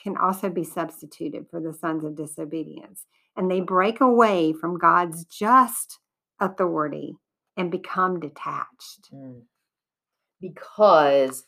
can 0.02 0.16
also 0.16 0.48
be 0.48 0.64
substituted 0.64 1.46
for 1.50 1.60
the 1.60 1.72
sons 1.72 2.04
of 2.04 2.16
disobedience. 2.16 3.06
And 3.38 3.50
they 3.50 3.60
break 3.60 4.00
away 4.00 4.52
from 4.52 4.78
God's 4.78 5.24
just 5.24 6.00
authority 6.40 7.16
and 7.56 7.70
become 7.70 8.20
detached. 8.20 9.12
Mm. 9.14 9.42
Because 10.40 11.44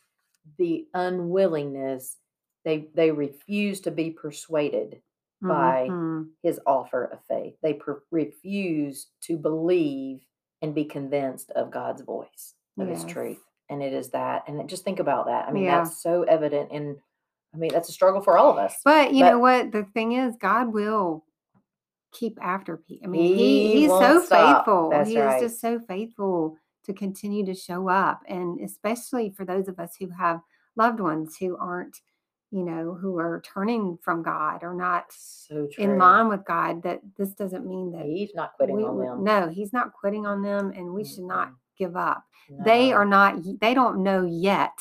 the 0.59 0.87
unwillingness, 0.95 2.17
they 2.65 2.89
they 2.95 3.11
refuse 3.11 3.81
to 3.83 3.91
be 3.91 4.11
persuaded 4.11 5.03
by 5.43 5.89
Mhm. 5.91 6.31
his 6.43 6.61
offer 6.67 7.05
of 7.05 7.25
faith. 7.25 7.57
They 7.63 7.75
per- 7.75 8.03
refuse 8.11 9.11
to 9.23 9.37
believe 9.37 10.25
and 10.63 10.75
be 10.75 10.85
convinced 10.85 11.51
of 11.53 11.71
God's 11.71 12.03
voice, 12.03 12.55
of 12.79 12.89
his 12.89 13.05
truth. 13.05 13.43
And 13.71 13.83
it 13.83 13.93
is 13.95 14.11
that. 14.11 14.47
And 14.47 14.69
just 14.69 14.85
think 14.85 14.99
about 15.01 15.27
that. 15.27 15.49
I 15.49 15.53
mean, 15.53 15.65
Yeah. 15.65 15.79
that's 15.79 16.03
so 16.03 16.25
evident 16.25 16.71
in, 16.73 17.01
I 17.55 17.57
mean, 17.57 17.71
that's 17.73 17.89
a 17.89 17.93
struggle 17.93 18.21
for 18.21 18.37
all 18.37 18.51
of 18.51 18.59
us. 18.59 18.81
But 18.85 19.15
you 19.15 19.25
But- 19.25 19.31
know 19.31 19.39
what? 19.39 19.73
The 19.73 19.85
thing 19.85 20.13
is, 20.13 20.37
God 20.37 20.73
will 20.75 21.25
keep 22.13 22.39
after 22.43 22.77
people. 22.77 23.09
I 23.09 23.11
mean, 23.11 23.37
He 23.37 23.69
he, 23.73 23.81
he's 23.81 23.91
so 23.91 24.23
stop. 24.25 24.65
faithful. 24.65 24.91
That's 24.91 25.09
he 25.11 25.21
right. 25.21 25.43
is 25.43 25.51
just 25.51 25.61
so 25.61 25.79
faithful 25.81 26.57
to 26.85 26.93
continue 26.93 27.45
to 27.47 27.55
show 27.55 27.89
up. 27.89 28.23
And 28.29 28.61
especially 28.61 29.31
for 29.31 29.45
those 29.45 29.69
of 29.69 29.79
us 29.79 29.97
who 29.99 30.09
have 30.11 30.41
loved 30.77 31.01
ones 31.01 31.37
who 31.37 31.57
aren't, 31.57 31.99
you 32.51 32.65
know, 32.65 32.95
who 33.01 33.19
are 33.19 33.43
turning 33.45 33.99
from 34.03 34.23
God 34.23 34.63
or 34.65 34.75
not 34.75 35.05
So 35.11 35.69
in 35.79 35.99
line 35.99 36.29
with 36.29 36.45
God, 36.45 36.83
that 36.83 37.01
this 37.17 37.31
doesn't 37.31 37.67
mean 37.67 37.93
that 37.93 38.07
He's 38.07 38.35
not 38.35 38.55
quitting 38.57 38.77
we, 38.77 38.85
on 38.85 38.99
them. 38.99 39.25
no, 39.25 39.49
he's 39.49 39.73
not 39.73 39.93
quitting 39.93 40.27
on 40.27 40.43
them 40.43 40.73
and 40.75 40.93
we 40.93 41.05
should 41.05 41.25
not 41.25 41.53
give 41.79 41.97
up. 41.97 42.25
They 42.65 42.93
are 42.93 43.05
not, 43.05 43.37
they 43.61 43.75
don't 43.75 44.03
know 44.03 44.25
yet 44.25 44.73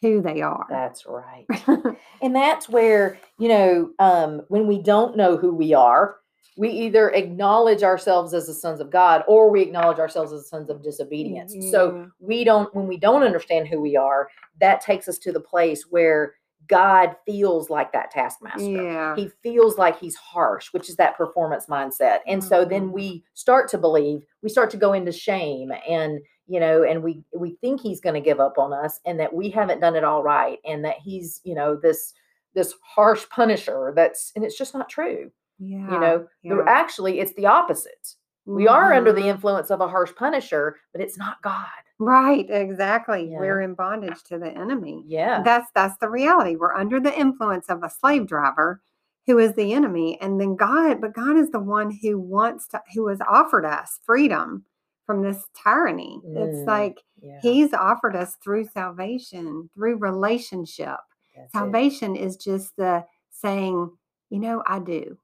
who 0.00 0.22
they 0.22 0.42
are. 0.42 0.66
That's 0.70 1.04
right. 1.06 1.46
And 2.22 2.34
that's 2.34 2.68
where, 2.68 3.18
you 3.38 3.48
know, 3.48 3.90
um, 3.98 4.42
when 4.48 4.66
we 4.66 4.80
don't 4.80 5.16
know 5.16 5.36
who 5.36 5.52
we 5.54 5.74
are, 5.74 6.16
we 6.58 6.70
either 6.70 7.10
acknowledge 7.10 7.84
ourselves 7.84 8.34
as 8.34 8.48
the 8.48 8.52
sons 8.52 8.80
of 8.80 8.90
God 8.90 9.22
or 9.28 9.48
we 9.48 9.62
acknowledge 9.62 10.00
ourselves 10.00 10.32
as 10.32 10.42
the 10.42 10.48
sons 10.48 10.68
of 10.68 10.82
disobedience. 10.82 11.54
So 11.70 12.10
we 12.18 12.42
don't, 12.42 12.74
when 12.74 12.88
we 12.88 12.96
don't 12.96 13.22
understand 13.22 13.68
who 13.68 13.80
we 13.80 13.96
are, 13.96 14.28
that 14.60 14.80
takes 14.80 15.06
us 15.06 15.18
to 15.18 15.30
the 15.30 15.38
place 15.38 15.84
where 15.88 16.34
God 16.66 17.14
feels 17.24 17.70
like 17.70 17.92
that 17.92 18.10
taskmaster. 18.10 18.68
yeah. 18.68 19.14
He 19.14 19.30
feels 19.40 19.78
like 19.78 20.00
he's 20.00 20.16
harsh, 20.16 20.72
which 20.72 20.88
is 20.88 20.96
that 20.96 21.16
performance 21.16 21.66
mindset. 21.66 22.18
And 22.26 22.42
so 22.42 22.64
then 22.64 22.90
we 22.90 23.08
mm-hmm. 23.08 23.24
start 23.34 23.68
to 23.70 23.78
believe, 23.78 24.24
we 24.42 24.48
start 24.48 24.68
to 24.70 24.76
go 24.76 24.92
into 24.94 25.12
shame 25.12 25.70
and 25.88 26.18
you 26.50 26.60
know, 26.60 26.82
and 26.82 27.02
we 27.02 27.22
we 27.36 27.58
think 27.60 27.80
he's 27.80 28.00
going 28.00 28.14
to 28.14 28.22
give 28.22 28.40
up 28.40 28.56
on 28.56 28.72
us 28.72 29.00
and 29.04 29.20
that 29.20 29.32
we 29.32 29.50
haven't 29.50 29.80
done 29.80 29.94
it 29.94 30.02
all 30.02 30.22
right 30.22 30.58
and 30.64 30.82
that 30.82 30.96
he's, 30.98 31.42
you 31.44 31.54
know, 31.54 31.76
this 31.76 32.14
this 32.54 32.74
harsh 32.82 33.26
punisher 33.28 33.92
that's 33.94 34.32
and 34.34 34.44
it's 34.44 34.56
just 34.56 34.74
not 34.74 34.88
true. 34.88 35.30
Yeah. 35.58 35.92
you 35.92 36.00
know, 36.00 36.26
yeah. 36.42 36.64
actually 36.66 37.20
it's 37.20 37.34
the 37.34 37.46
opposite. 37.46 38.14
We 38.46 38.66
are 38.66 38.94
under 38.94 39.12
the 39.12 39.20
Mhm. 39.22 39.34
influence 39.34 39.70
of 39.70 39.80
a 39.82 39.88
harsh 39.88 40.14
punisher, 40.16 40.76
but 40.92 41.02
it's 41.02 41.18
not 41.18 41.42
God. 41.42 41.66
Right, 41.98 42.46
exactly. 42.48 43.28
Yeah. 43.30 43.40
We're 43.40 43.60
in 43.60 43.74
bondage 43.74 44.22
to 44.24 44.38
the 44.38 44.48
enemy. 44.50 45.02
Yeah. 45.06 45.42
That's 45.42 45.70
that's 45.74 45.98
the 45.98 46.08
reality. 46.08 46.56
We're 46.56 46.74
under 46.74 46.98
the 47.00 47.16
influence 47.18 47.66
of 47.68 47.82
a 47.82 47.90
slave 47.90 48.26
driver 48.26 48.80
who 49.26 49.38
is 49.38 49.52
the 49.54 49.74
enemy. 49.74 50.18
And 50.22 50.40
then 50.40 50.56
God, 50.56 51.00
but 51.02 51.12
God 51.12 51.36
is 51.36 51.50
the 51.50 51.58
one 51.60 51.90
who 51.90 52.18
wants 52.18 52.66
to 52.68 52.80
who 52.94 53.08
has 53.08 53.20
offered 53.28 53.66
us 53.66 53.98
freedom 54.06 54.64
from 55.04 55.20
this 55.22 55.44
tyranny. 55.62 56.20
Mm, 56.26 56.36
It's 56.36 56.66
like 56.66 57.02
yeah. 57.20 57.38
he's 57.42 57.74
offered 57.74 58.16
us 58.16 58.36
through 58.42 58.64
salvation, 58.66 59.68
through 59.74 59.96
relationship. 59.96 61.00
that's. 61.36 61.52
Salvation 61.52 62.16
is 62.16 62.36
just 62.36 62.74
the 62.76 63.04
saying, 63.30 63.90
you 64.30 64.38
know, 64.38 64.62
I 64.66 64.78
do. 64.78 65.18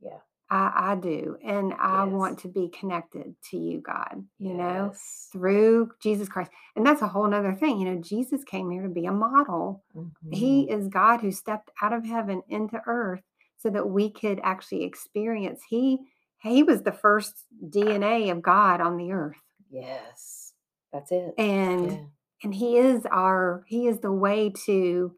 Yeah. 0.00 0.18
I, 0.50 0.92
I 0.92 0.94
do. 0.96 1.36
And 1.44 1.74
I 1.74 2.04
Yes. 2.04 2.12
want 2.12 2.38
to 2.40 2.48
be 2.48 2.68
connected 2.70 3.34
to 3.50 3.56
you, 3.58 3.80
God, 3.80 4.24
you 4.38 4.54
know? 4.54 4.92
Through 5.32 5.90
Jesus 6.02 6.28
Christ. 6.28 6.50
And 6.74 6.86
that's 6.86 7.02
a 7.02 7.08
whole 7.08 7.26
nother 7.28 7.54
thing. 7.54 7.78
You 7.78 7.84
know, 7.94 8.00
Jesus 8.00 8.44
came 8.44 8.70
here 8.70 8.82
to 8.82 8.88
be 8.88 9.04
a 9.06 9.12
model. 9.12 9.84
He 10.30 10.66
Mhm. 10.66 10.70
is 10.70 10.88
God 10.88 11.20
who 11.20 11.32
stepped 11.32 11.70
out 11.82 11.92
of 11.92 12.04
heaven 12.06 12.42
into 12.48 12.80
earth 12.86 13.22
so 13.58 13.68
that 13.70 13.88
we 13.90 14.10
could 14.10 14.40
actually 14.42 14.84
experience. 14.84 15.62
He 15.68 15.98
he 16.40 16.62
was 16.62 16.82
the 16.82 16.92
first 16.92 17.44
DNA 17.68 18.30
of 18.30 18.40
God 18.42 18.80
on 18.80 18.96
the 18.96 19.10
earth. 19.12 19.42
Yes. 19.70 20.54
That's 20.92 21.10
it. 21.12 21.34
And 21.36 21.90
yeah. 21.90 22.04
and 22.44 22.54
he 22.54 22.78
is 22.78 23.04
our 23.10 23.64
he 23.66 23.86
is 23.88 23.98
the 24.00 24.12
way 24.12 24.50
to 24.66 25.14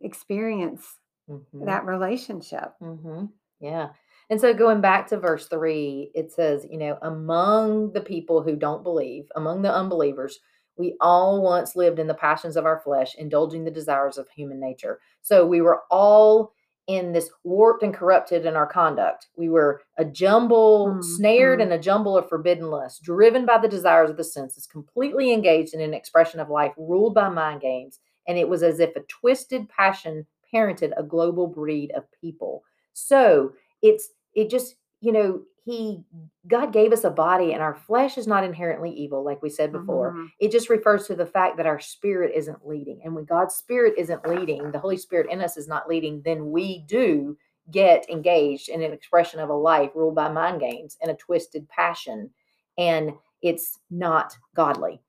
experience 0.00 0.98
Mhm. 1.28 1.64
that 1.66 1.84
relationship. 1.84 2.74
hmm 2.80 3.26
Yeah. 3.62 3.90
And 4.28 4.40
so 4.40 4.52
going 4.54 4.80
back 4.80 5.06
to 5.08 5.18
verse 5.18 5.46
three, 5.46 6.10
it 6.14 6.32
says, 6.32 6.66
you 6.70 6.78
know, 6.78 6.98
among 7.02 7.92
the 7.92 8.00
people 8.00 8.42
who 8.42 8.56
don't 8.56 8.82
believe, 8.82 9.24
among 9.36 9.62
the 9.62 9.72
unbelievers, 9.72 10.38
we 10.76 10.96
all 11.00 11.42
once 11.42 11.76
lived 11.76 11.98
in 11.98 12.06
the 12.06 12.14
passions 12.14 12.56
of 12.56 12.64
our 12.66 12.80
flesh, 12.80 13.14
indulging 13.16 13.64
the 13.64 13.70
desires 13.70 14.18
of 14.18 14.28
human 14.30 14.58
nature. 14.58 15.00
So 15.20 15.46
we 15.46 15.60
were 15.60 15.82
all 15.90 16.52
in 16.88 17.12
this 17.12 17.30
warped 17.44 17.82
and 17.84 17.94
corrupted 17.94 18.44
in 18.46 18.56
our 18.56 18.66
conduct. 18.66 19.28
We 19.36 19.48
were 19.48 19.82
a 19.98 20.04
jumble, 20.04 21.00
snared 21.02 21.60
Mhm. 21.60 21.62
in 21.64 21.72
a 21.72 21.78
jumble 21.78 22.16
of 22.16 22.28
forbidden 22.28 22.70
lust, 22.70 23.02
driven 23.02 23.46
by 23.46 23.58
the 23.58 23.68
desires 23.68 24.10
of 24.10 24.16
the 24.16 24.24
senses, 24.24 24.66
completely 24.66 25.32
engaged 25.32 25.74
in 25.74 25.80
an 25.80 25.94
expression 25.94 26.40
of 26.40 26.50
life 26.50 26.74
ruled 26.76 27.14
by 27.14 27.28
mind 27.28 27.60
games. 27.60 28.00
And 28.26 28.36
it 28.38 28.48
was 28.48 28.62
as 28.64 28.80
if 28.80 28.96
a 28.96 29.02
twisted 29.02 29.68
passion 29.68 30.26
parented 30.52 30.92
a 30.96 31.02
global 31.04 31.46
breed 31.46 31.92
of 31.92 32.10
people. 32.20 32.64
So 32.92 33.52
it's 33.82 34.10
it 34.34 34.50
just 34.50 34.76
you 35.00 35.12
know 35.12 35.42
he 35.64 36.02
God 36.48 36.72
gave 36.72 36.92
us 36.92 37.04
a 37.04 37.10
body 37.10 37.52
and 37.52 37.62
our 37.62 37.74
flesh 37.74 38.18
is 38.18 38.26
not 38.26 38.44
inherently 38.44 38.90
evil 38.90 39.24
like 39.24 39.42
we 39.42 39.50
said 39.50 39.70
before. 39.70 40.12
Mhm. 40.12 40.28
It 40.40 40.50
just 40.50 40.68
refers 40.68 41.06
to 41.06 41.14
the 41.14 41.26
fact 41.26 41.56
that 41.56 41.66
our 41.66 41.78
spirit 41.78 42.32
isn't 42.34 42.66
leading. 42.66 43.00
And 43.04 43.14
when 43.14 43.24
God's 43.24 43.54
spirit 43.54 43.94
isn't 43.96 44.26
leading, 44.26 44.72
the 44.72 44.78
Holy 44.80 44.96
Spirit 44.96 45.30
in 45.30 45.40
us 45.40 45.56
is 45.56 45.68
not 45.68 45.88
leading, 45.88 46.20
then 46.22 46.50
we 46.50 46.80
do 46.88 47.36
get 47.70 48.08
engaged 48.10 48.68
in 48.68 48.82
an 48.82 48.92
expression 48.92 49.38
of 49.38 49.50
a 49.50 49.54
life 49.54 49.92
ruled 49.94 50.16
by 50.16 50.28
mind 50.28 50.60
games 50.60 50.98
and 51.00 51.12
a 51.12 51.14
twisted 51.14 51.68
passion 51.68 52.28
and 52.76 53.12
it's 53.40 53.78
not 53.90 54.36
godly. 54.54 55.00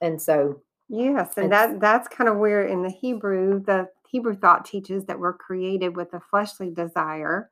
And 0.00 0.20
so 0.20 0.60
Yes, 0.88 1.38
and 1.38 1.50
that 1.50 1.80
that's 1.80 2.08
kind 2.08 2.28
of 2.28 2.36
where 2.36 2.66
in 2.66 2.82
the 2.82 2.90
Hebrew, 2.90 3.60
the 3.64 3.88
Hebrew 4.12 4.36
thought 4.36 4.64
teaches 4.66 5.06
that 5.06 5.18
we're 5.18 5.32
created 5.32 5.96
with 5.96 6.12
a 6.12 6.20
fleshly 6.20 6.70
desire 6.70 7.50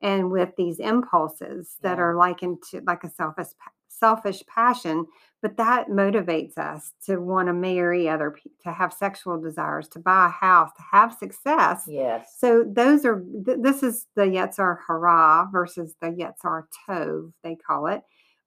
and 0.00 0.30
with 0.30 0.50
these 0.56 0.78
impulses 0.80 1.76
that 1.82 1.98
Yeah. 1.98 2.04
are 2.04 2.16
likened 2.16 2.62
to 2.70 2.80
like 2.86 3.04
a 3.04 3.10
selfish 3.10 3.48
selfish 3.90 4.46
passion, 4.46 5.04
but 5.42 5.56
that 5.56 5.88
motivates 5.88 6.56
us 6.56 6.92
to 7.04 7.16
want 7.18 7.48
to 7.48 7.52
marry 7.52 8.08
other 8.08 8.30
people, 8.30 8.56
to 8.62 8.70
have 8.70 8.92
sexual 8.92 9.40
desires, 9.40 9.88
to 9.88 9.98
buy 9.98 10.26
a 10.26 10.28
house, 10.28 10.70
to 10.76 10.82
have 10.92 11.12
success. 11.12 11.84
yes. 11.88 12.36
So 12.38 12.62
those 12.64 13.04
are 13.04 13.24
th- 13.44 13.58
this 13.60 13.82
is 13.82 14.06
the 14.14 14.22
Yetzer 14.22 14.78
Hara 14.86 15.48
versus 15.50 15.96
the 16.00 16.08
Yetzer 16.12 16.68
Tov, 16.88 17.32
they 17.42 17.56
call 17.56 17.88
it. 17.88 18.02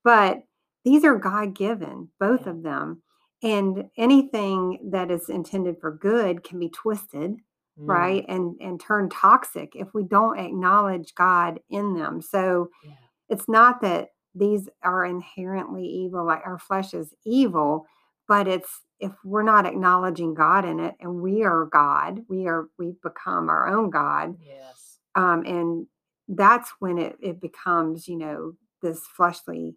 But 0.05 0.41
these 0.85 1.03
are 1.03 1.17
God 1.17 1.53
given, 1.53 2.09
both 2.17 2.45
Yeah. 2.45 2.51
of 2.51 2.63
them. 2.63 3.03
And 3.43 3.89
anything 3.97 4.79
that 4.91 5.11
is 5.11 5.27
intended 5.29 5.81
for 5.81 5.91
good 5.91 6.43
can 6.45 6.59
be 6.59 6.69
twisted, 6.69 7.35
Mm, 7.81 7.87
right? 7.87 8.25
And 8.27 8.55
and 8.61 8.79
turn 8.79 9.09
toxic 9.09 9.73
if 9.75 9.93
we 9.93 10.03
don't 10.03 10.39
acknowledge 10.39 11.13
God 11.15 11.59
in 11.69 11.93
them. 11.93 12.21
So 12.21 12.69
yeah. 12.83 12.91
it's 13.29 13.47
not 13.47 13.81
that 13.81 14.09
these 14.35 14.69
are 14.83 15.05
inherently 15.05 15.85
evil, 15.85 16.25
like 16.25 16.41
our 16.45 16.59
flesh 16.59 16.93
is 16.93 17.13
evil, 17.25 17.85
but 18.27 18.47
it's 18.47 18.81
if 18.99 19.11
we're 19.23 19.43
not 19.43 19.65
acknowledging 19.65 20.33
God 20.33 20.63
in 20.63 20.79
it 20.79 20.95
and 20.99 21.21
we 21.21 21.43
are 21.43 21.65
God, 21.65 22.21
we 22.29 22.47
are 22.47 22.67
we've 22.77 23.01
become 23.01 23.49
our 23.49 23.67
own 23.67 23.89
God. 23.89 24.35
Yes. 24.45 24.99
Um, 25.15 25.43
and 25.45 25.87
that's 26.27 26.71
when 26.79 26.97
it 26.97 27.17
it 27.21 27.41
becomes, 27.41 28.07
you 28.07 28.17
know, 28.17 28.53
this 28.81 29.01
fleshly 29.15 29.75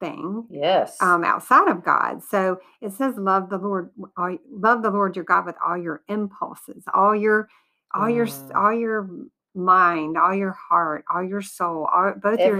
thing 0.00 0.46
Yes. 0.50 1.00
um, 1.00 1.24
outside 1.24 1.68
of 1.68 1.84
God. 1.84 2.22
So 2.22 2.60
it 2.80 2.92
says, 2.92 3.16
"Love 3.16 3.48
the 3.50 3.58
Lord, 3.58 3.90
all, 4.16 4.36
love 4.50 4.82
the 4.82 4.90
Lord 4.90 5.16
your 5.16 5.24
God 5.24 5.46
with 5.46 5.56
all 5.64 5.76
your 5.76 6.02
impulses, 6.08 6.84
all 6.94 7.14
your, 7.14 7.48
all 7.94 8.08
your, 8.08 8.26
Mm. 8.26 8.56
all 8.56 8.72
your 8.72 9.08
mind, 9.54 10.18
all 10.18 10.34
your 10.34 10.52
heart, 10.52 11.04
all 11.12 11.22
your 11.22 11.42
soul, 11.42 11.86
all, 11.92 12.12
both 12.14 12.38
your, 12.40 12.56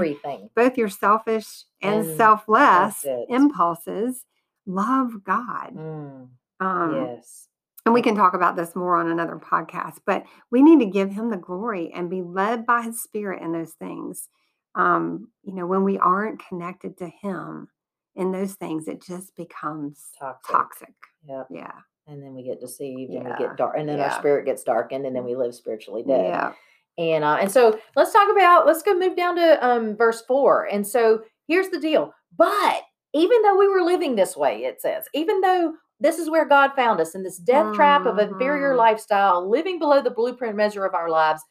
both 0.55 0.79
your 0.79 0.89
selfish 0.89 1.65
and, 1.83 2.07
And 2.07 2.17
selfless 2.17 3.05
impulses. 3.29 4.25
Love 4.67 5.23
God." 5.25 5.75
Mm, 5.75 6.29
Um, 6.61 6.95
yes. 6.95 7.49
and 7.85 7.93
we 7.95 8.01
can 8.03 8.17
talk 8.17 8.35
about 8.35 8.57
this 8.57 8.75
more 8.75 8.97
on 8.97 9.09
another 9.11 9.37
podcast, 9.37 9.99
but 10.07 10.25
we 10.51 10.63
need 10.63 10.81
to 10.81 10.87
give 10.87 11.11
him 11.11 11.31
the 11.31 11.37
glory 11.37 11.93
and 11.93 12.09
be 12.11 12.23
led 12.23 12.67
by 12.67 12.83
his 12.83 13.03
spirit 13.03 13.43
in 13.43 13.53
those 13.53 13.75
things. 13.75 14.29
Um, 14.77 15.31
you 15.43 15.55
know, 15.55 15.67
when 15.67 15.83
we 15.85 15.99
aren't 15.99 16.41
connected 16.47 16.97
to 16.99 17.09
him 17.09 17.69
in 18.15 18.31
those 18.31 18.55
things, 18.55 18.89
it 18.89 19.03
just 19.03 19.35
becomes 19.37 19.99
Toxic. 20.19 20.55
toxic. 20.55 20.95
Yep. 21.29 21.49
Yeah. 21.51 21.73
And 22.07 22.23
then 22.23 22.35
we 22.35 22.45
get 22.45 22.61
deceived 22.61 23.13
and 23.13 23.25
we 23.25 23.31
get 23.37 23.57
dark 23.57 23.75
and 23.77 23.89
then 23.89 23.99
our 23.99 24.13
spirit 24.19 24.45
gets 24.45 24.63
darkened 24.63 25.07
and 25.07 25.17
then 25.17 25.25
we 25.25 25.35
live 25.35 25.55
spiritually 25.55 26.05
dead. 26.07 26.27
Yeah. 26.29 26.53
And 26.99 27.25
uh, 27.25 27.39
and 27.41 27.51
so 27.51 27.79
let's 27.97 28.13
talk 28.13 28.31
about 28.31 28.65
let's 28.67 28.83
go 28.83 28.95
move 28.97 29.17
down 29.17 29.35
to 29.37 29.67
um 29.67 29.97
verse 29.97 30.23
four. 30.23 30.67
And 30.71 30.87
so 30.87 31.23
here's 31.49 31.69
the 31.71 31.81
deal. 31.81 32.13
But 32.37 32.83
even 33.13 33.43
though 33.43 33.57
we 33.57 33.67
were 33.69 33.83
living 33.83 34.15
this 34.15 34.37
way, 34.37 34.65
it 34.65 34.81
says, 34.81 35.05
even 35.15 35.41
though 35.41 35.75
this 35.99 36.19
is 36.19 36.31
where 36.31 36.47
God 36.47 36.73
found 36.77 37.01
us 37.01 37.15
in 37.15 37.23
this 37.23 37.39
death 37.39 37.75
trap 37.75 38.05
of 38.07 38.19
inferior 38.19 38.75
Mhm. 38.75 38.79
lifestyle, 38.79 39.49
living 39.49 39.79
below 39.79 40.01
the 40.03 40.11
blueprint 40.11 40.55
measure 40.55 40.85
of 40.85 40.95
our 40.95 41.09
lives, 41.09 41.43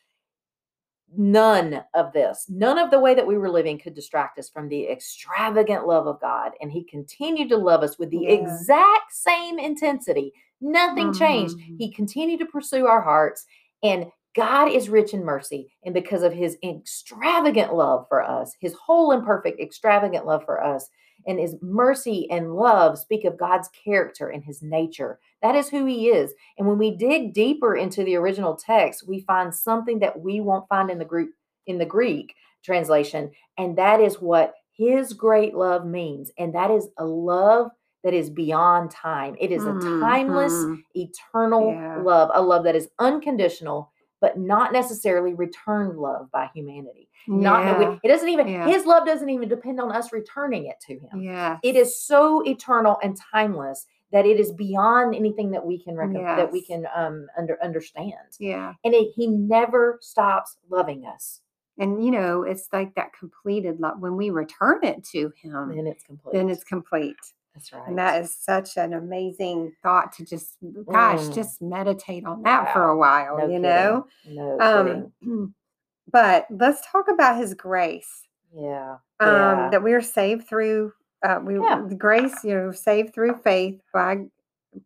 none 1.18 1.84
of 1.94 2.14
this, 2.14 2.46
none 2.50 2.78
of 2.78 2.92
the 2.92 3.00
way 3.00 3.16
that 3.16 3.26
we 3.26 3.38
were 3.38 3.50
living 3.50 3.78
could 3.80 3.94
distract 3.94 4.40
us 4.40 4.50
from 4.50 4.70
the 4.70 4.88
extravagant 4.88 5.88
love 5.88 6.08
of 6.08 6.20
God. 6.22 6.52
And 6.62 6.72
He 6.72 6.84
continued 6.84 7.50
to 7.50 7.58
love 7.58 7.84
us 7.84 7.98
with 7.98 8.10
the 8.10 8.24
Yeah. 8.24 8.32
exact 8.32 9.12
same 9.12 9.60
intensity. 9.60 10.34
Nothing 10.62 11.14
changed. 11.14 11.58
Mhm. 11.58 11.78
He 11.78 11.92
continued 11.92 12.40
to 12.40 12.46
pursue 12.46 12.88
our 12.88 13.02
hearts. 13.02 13.46
And 13.84 14.12
God 14.36 14.72
is 14.72 14.90
rich 14.90 15.14
in 15.14 15.24
mercy. 15.24 15.72
And 15.84 15.94
because 15.94 16.24
of 16.24 16.34
His 16.34 16.58
extravagant 16.64 17.74
love 17.74 18.06
for 18.10 18.24
us, 18.24 18.56
His 18.60 18.74
whole 18.74 19.12
and 19.12 19.26
perfect, 19.26 19.60
extravagant 19.60 20.26
love 20.26 20.44
for 20.46 20.64
us, 20.64 20.90
and 21.28 21.40
His 21.40 21.56
mercy 21.62 22.30
and 22.30 22.56
love 22.56 22.98
speak 22.98 23.26
of 23.26 23.38
God's 23.38 23.70
character 23.70 24.30
and 24.30 24.44
His 24.44 24.62
nature. 24.62 25.20
That 25.42 25.56
is 25.56 25.70
who 25.70 25.86
He 25.86 26.10
is. 26.10 26.34
And 26.58 26.68
when 26.68 26.78
we 26.78 26.92
dig 26.92 27.34
deeper 27.34 27.76
into 27.76 28.04
the 28.04 28.16
original 28.16 28.56
text, 28.56 29.08
we 29.08 29.22
find 29.22 29.54
something 29.54 30.00
that 30.00 30.20
we 30.20 30.42
won't 30.42 30.70
find 30.70 30.90
in 30.90 31.00
the 31.00 31.06
Greek 31.06 31.30
in 31.68 31.78
the 31.80 31.86
Greek 31.86 32.36
translation, 32.64 33.32
and 33.58 33.78
that 33.78 34.00
is 34.00 34.22
what 34.22 34.54
his 34.78 35.14
great 35.14 35.56
love 35.56 35.86
means. 35.86 36.32
And 36.38 36.54
that 36.54 36.70
is 36.70 36.90
a 36.98 37.06
love 37.06 37.72
that 38.04 38.14
is 38.14 38.30
beyond 38.30 38.92
time. 38.92 39.36
It 39.40 39.52
is 39.52 39.66
a 39.66 39.74
timeless, 40.00 40.66
Mhm. 40.66 40.84
eternal 40.96 41.72
Yeah. 41.72 42.02
love, 42.04 42.30
a 42.34 42.42
love 42.42 42.64
that 42.66 42.76
is 42.76 42.90
unconditional, 43.00 43.92
but 44.26 44.40
not 44.40 44.74
necessarily 44.74 45.36
returned 45.36 46.00
love 46.00 46.32
by 46.32 46.50
humanity. 46.56 47.08
Not 47.28 47.64
that 47.64 47.78
we, 47.80 48.00
it 48.04 48.08
doesn't 48.08 48.30
even 48.30 48.48
Yeah. 48.48 48.66
his 48.68 48.84
love 48.88 49.06
doesn't 49.06 49.30
even 49.30 49.48
depend 49.48 49.80
on 49.80 49.92
us 49.92 50.12
returning 50.12 50.66
it 50.66 50.78
to 50.88 50.94
him. 50.94 51.22
Yeah. 51.22 51.58
It 51.62 51.76
is 51.76 52.02
so 52.02 52.42
eternal 52.44 52.98
and 53.04 53.16
timeless 53.32 53.86
that 54.12 54.26
it 54.26 54.40
is 54.40 54.52
beyond 54.52 55.14
anything 55.14 55.52
that 55.52 55.64
we 55.64 55.78
can 55.78 55.96
recon- 55.96 56.24
that 56.38 56.52
we 56.52 56.64
can 56.64 56.88
um 56.96 57.28
under 57.38 57.56
understand. 57.64 58.14
Yeah. 58.40 58.74
And 58.84 58.96
it, 58.96 59.12
he 59.16 59.28
never 59.28 60.00
stops 60.02 60.58
loving 60.72 61.06
us. 61.06 61.42
And 61.78 62.04
you 62.04 62.10
know, 62.10 62.42
it's 62.42 62.68
like 62.74 62.96
that 62.96 63.14
completed 63.14 63.80
love. 63.80 64.00
When 64.00 64.16
we 64.16 64.32
return 64.32 64.80
it 64.84 65.04
to 65.12 65.32
him, 65.40 65.76
Then 65.76 65.86
it's 65.86 66.04
complete. 66.04 66.34
then 66.34 66.50
it's 66.50 66.64
complete. 66.64 67.16
That's 67.56 67.72
right. 67.74 67.88
And 67.88 67.98
that 67.98 68.22
is 68.22 68.36
such 68.36 68.76
an 68.78 68.94
amazing 68.94 69.74
thought 69.82 70.12
to 70.14 70.26
just, 70.26 70.58
gosh, 70.92 71.20
Mm. 71.22 71.34
just 71.34 71.62
meditate 71.62 72.26
on 72.26 72.44
that 72.44 72.74
for 72.74 72.84
a 72.84 72.98
while, 72.98 73.38
No 73.38 73.44
you 73.46 73.50
kidding. 73.50 73.62
know? 73.64 74.08
no 74.28 74.60
Um, 74.60 75.12
kidding. 75.22 75.54
but 76.12 76.46
let's 76.52 76.86
talk 76.92 77.08
about 77.08 77.38
his 77.38 77.54
grace. 77.54 78.28
Yeah. 78.54 78.98
Um, 79.20 79.30
yeah. 79.30 79.70
that 79.72 79.84
we 79.84 79.94
are 79.94 80.02
saved 80.02 80.48
through, 80.48 80.92
uh, 81.24 81.40
we 81.44 81.60
Yeah. 81.60 81.82
the 81.88 81.96
grace, 81.96 82.44
you 82.44 82.54
know, 82.56 82.72
saved 82.72 83.14
through 83.14 83.36
faith 83.38 83.82
by 83.94 84.26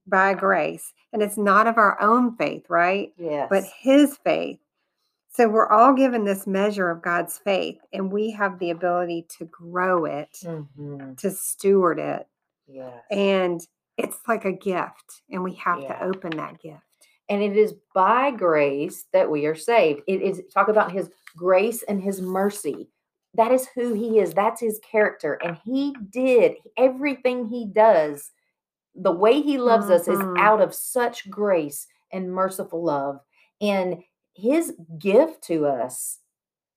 by 0.05 0.35
grace, 0.35 0.93
and 1.13 1.23
it's 1.23 1.35
not 1.37 1.65
of 1.65 1.79
our 1.79 1.99
own 1.99 2.35
faith, 2.35 2.69
right? 2.69 3.11
yes. 3.17 3.47
But 3.49 3.63
His 3.63 4.15
faith. 4.17 4.59
So 5.31 5.49
we're 5.49 5.67
all 5.69 5.93
given 5.93 6.25
this 6.25 6.45
measure 6.45 6.91
of 6.91 7.01
God's 7.01 7.39
faith, 7.39 7.79
and 7.91 8.11
we 8.11 8.29
have 8.31 8.59
the 8.59 8.69
ability 8.69 9.25
to 9.39 9.45
grow 9.45 10.05
it, 10.05 10.31
Mhm. 10.43 11.17
to 11.17 11.31
steward 11.31 11.97
it, 11.97 12.27
Yes. 12.69 13.03
and 13.11 13.59
it's 13.97 14.17
like 14.27 14.45
a 14.45 14.51
gift, 14.53 15.21
and 15.29 15.43
we 15.43 15.53
have 15.55 15.79
Yeah. 15.81 15.99
to 15.99 16.05
open 16.05 16.31
that 16.37 16.59
gift. 16.61 16.83
and 17.31 17.43
it 17.43 17.55
is 17.55 17.75
by 17.93 18.31
grace 18.31 19.05
that 19.13 19.29
we 19.29 19.45
are 19.45 19.53
saved. 19.53 20.01
It 20.07 20.21
is 20.23 20.41
talk 20.51 20.67
about 20.67 20.91
his 20.91 21.11
grace 21.37 21.83
and 21.83 22.01
his 22.01 22.21
mercy. 22.23 22.89
That 23.35 23.51
is 23.51 23.67
who 23.75 23.93
he 23.93 24.17
is. 24.17 24.33
That's 24.33 24.59
his 24.59 24.79
character. 24.79 25.33
And 25.43 25.55
he 25.63 25.95
did 26.09 26.55
everything 26.75 27.45
he 27.45 27.67
does. 27.67 28.31
The 28.95 29.11
way 29.11 29.41
he 29.41 29.59
loves 29.59 29.91
us 29.91 30.07
is 30.07 30.17
Mhm. 30.17 30.39
out 30.39 30.59
of 30.59 30.73
such 30.73 31.29
grace 31.29 31.85
and 32.11 32.33
merciful 32.33 32.81
love. 32.83 33.19
And 33.61 34.03
his 34.33 34.75
gift 34.97 35.43
to 35.43 35.67
us 35.67 36.21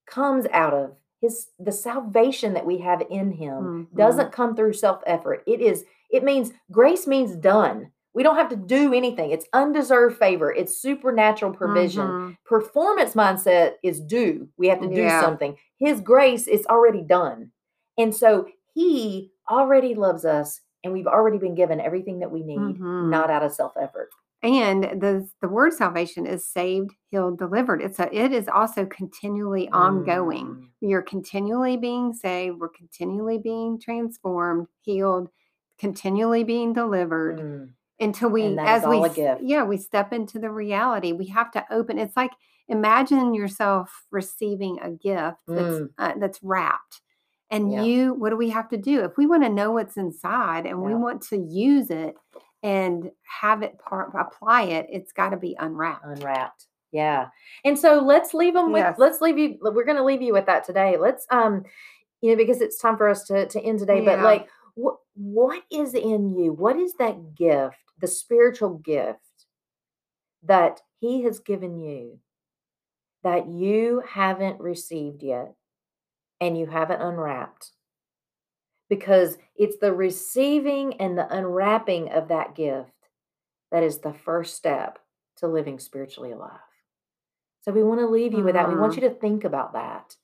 comes 0.05 0.45
out 0.51 0.75
of 0.75 0.95
his 1.23 1.47
the 1.57 1.71
salvation 1.71 2.53
that 2.53 2.65
we 2.65 2.77
have 2.79 3.01
in 3.09 3.31
him 3.31 3.87
Mhm. 3.93 3.97
doesn't 3.97 4.33
come 4.33 4.55
through 4.55 4.73
self 4.73 5.01
effort. 5.07 5.41
It 5.47 5.61
is 5.61 5.85
it 6.11 6.23
means 6.23 6.51
grace 6.69 7.07
means 7.07 7.35
done. 7.35 7.91
We 8.13 8.21
don't 8.23 8.35
have 8.35 8.49
to 8.49 8.55
do 8.55 8.93
anything. 8.93 9.31
It's 9.31 9.47
undeserved 9.53 10.17
favor. 10.17 10.51
It's 10.51 10.77
supernatural 10.77 11.53
provision. 11.53 12.07
Mhm. 12.07 12.37
Performance 12.45 13.15
mindset 13.15 13.75
is 13.81 13.99
due. 13.99 14.49
We 14.57 14.67
have 14.67 14.81
to 14.81 14.87
do 14.87 15.01
Yeah. 15.01 15.21
something. 15.21 15.57
His 15.79 16.01
grace 16.01 16.45
is 16.47 16.65
already 16.67 17.01
done. 17.01 17.51
And 17.97 18.13
so 18.13 18.47
he 18.75 19.31
already 19.49 19.95
loves 19.95 20.25
us 20.25 20.61
and 20.83 20.91
we've 20.93 21.07
already 21.07 21.37
been 21.37 21.55
given 21.55 21.79
everything 21.79 22.19
that 22.19 22.31
we 22.31 22.43
need, 22.43 22.59
Mhm. 22.59 23.09
not 23.09 23.29
out 23.31 23.43
of 23.43 23.51
self 23.53 23.73
effort. 23.77 24.09
And 24.43 24.83
the 25.01 25.27
the 25.41 25.47
word 25.47 25.71
salvation 25.73 26.25
is 26.27 26.45
saved, 26.47 26.91
healed, 27.09 27.37
delivered. 27.39 27.81
It's 27.81 27.99
a 27.99 28.13
it 28.13 28.33
is 28.33 28.49
also 28.49 28.85
continually 28.85 29.69
ongoing. 29.69 30.45
Mm. 30.47 30.67
We 30.81 30.93
are 30.93 31.01
continually 31.01 31.77
being 31.77 32.13
saved, 32.13 32.59
we're 32.59 32.67
continually 32.69 33.37
being 33.37 33.79
transformed, 33.79 34.67
healed, 34.81 35.29
continually 35.79 36.43
being 36.43 36.73
delivered 36.73 37.39
Mm. 37.39 37.69
until 38.01 38.29
we 38.29 38.57
as 38.59 38.85
we 38.85 38.97
all 38.97 39.05
a 39.05 39.09
s- 39.09 39.15
gift. 39.15 39.41
yeah, 39.43 39.63
we 39.63 39.77
step 39.77 40.11
into 40.11 40.39
the 40.39 40.51
reality. 40.51 41.13
We 41.13 41.27
have 41.27 41.49
to 41.51 41.65
open. 41.71 41.97
It's 41.97 42.17
like 42.17 42.31
imagine 42.67 43.33
yourself 43.33 44.05
receiving 44.11 44.77
a 44.81 44.89
gift 44.91 45.37
that's 45.47 45.75
Mm. 45.77 45.89
uh, 45.97 46.13
that's 46.17 46.43
wrapped. 46.43 47.01
And 47.49 47.71
Yeah. 47.71 47.83
you 47.83 48.13
what 48.15 48.31
do 48.31 48.35
we 48.35 48.49
have 48.49 48.67
to 48.69 48.77
do? 48.77 49.01
If 49.05 49.15
we 49.15 49.25
want 49.25 49.43
to 49.43 49.49
know 49.49 49.71
what's 49.71 49.95
inside 49.95 50.65
and 50.65 50.81
we 50.81 50.95
want 50.95 51.21
to 51.29 51.37
use 51.37 51.89
it 51.89 52.17
and 52.63 53.11
have 53.41 53.61
it 53.61 53.77
part 53.77 54.13
apply 54.19 54.63
it, 54.63 54.87
it's 54.89 55.11
got 55.11 55.29
to 55.29 55.37
be 55.37 55.55
unwrapped. 55.59 56.05
unwrapped 56.05 56.67
yeah. 56.93 57.29
And 57.65 57.77
so 57.77 57.99
let's 57.99 58.33
leave 58.35 58.53
them 58.53 58.71
with 58.71 58.83
Yes. 58.83 58.95
let's 58.99 59.19
leave 59.19 59.37
you 59.37 59.57
we're 59.61 59.83
going 59.83 59.97
to 59.97 60.03
leave 60.03 60.21
you 60.21 60.31
with 60.31 60.45
that 60.45 60.63
today. 60.63 60.95
Let's 60.95 61.25
um 61.31 61.63
you 62.21 62.29
know 62.31 62.37
because 62.37 62.61
it's 62.61 62.77
time 62.77 62.97
for 62.97 63.09
us 63.09 63.23
to 63.25 63.47
to 63.47 63.59
end 63.59 63.79
today 63.79 63.99
but 63.99 64.19
like 64.21 64.47
what 64.75 64.97
what 65.15 65.63
is 65.71 65.95
in 65.95 66.29
you? 66.29 66.53
What 66.53 66.77
is 66.77 66.93
that 66.99 67.35
gift 67.35 67.77
the 67.99 68.07
spiritual 68.07 68.77
gift 68.77 69.19
that 70.43 70.81
he 70.99 71.23
has 71.23 71.39
given 71.39 71.79
you 71.79 72.19
that 73.23 73.47
you 73.47 74.03
haven't 74.07 74.59
received 74.59 75.23
yet 75.23 75.53
and 76.41 76.57
you 76.57 76.67
haven't 76.67 77.01
unwrapped 77.01 77.71
because 78.89 79.37
it's 79.55 79.77
the 79.77 79.93
receiving 79.93 80.99
and 81.01 81.17
the 81.17 81.31
unwrapping 81.35 82.09
of 82.11 82.27
that 82.27 82.55
gift 82.55 82.91
that 83.71 83.83
is 83.83 83.99
the 83.99 84.13
first 84.13 84.55
step 84.55 84.99
to 85.37 85.47
living 85.47 85.79
spiritually 85.79 86.31
alive. 86.31 86.59
So 87.61 87.71
we 87.71 87.83
want 87.83 88.01
to 88.01 88.07
leave 88.07 88.33
you 88.33 88.43
with 88.43 88.55
that. 88.55 88.67
We 88.67 88.75
want 88.75 88.93
Mhm. 88.93 89.01
you 89.01 89.09
to 89.09 89.15
think 89.15 89.43
about 89.45 89.73
that. 89.73 90.15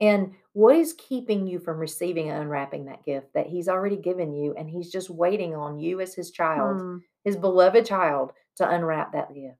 And 0.00 0.34
what 0.52 0.76
is 0.76 0.92
keeping 0.94 1.46
you 1.46 1.58
from 1.58 1.78
receiving 1.78 2.28
and 2.30 2.42
unwrapping 2.42 2.86
that 2.86 3.04
gift 3.04 3.32
that 3.34 3.46
he's 3.46 3.68
already 3.68 3.96
given 3.96 4.34
you 4.34 4.54
and 4.54 4.68
he's 4.68 4.90
just 4.90 5.08
waiting 5.10 5.54
on 5.54 5.78
you 5.78 6.00
as 6.00 6.14
his 6.14 6.30
child, 6.30 6.76
Mm. 6.78 7.02
his 7.24 7.36
beloved 7.36 7.86
child 7.86 8.32
to 8.56 8.68
unwrap 8.68 9.12
that 9.12 9.32
gift 9.34 9.58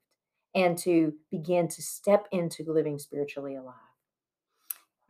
and 0.54 0.76
to 0.78 1.14
begin 1.30 1.68
to 1.68 1.82
step 1.82 2.26
into 2.32 2.64
living 2.70 2.98
spiritually 2.98 3.54
alive. 3.56 3.74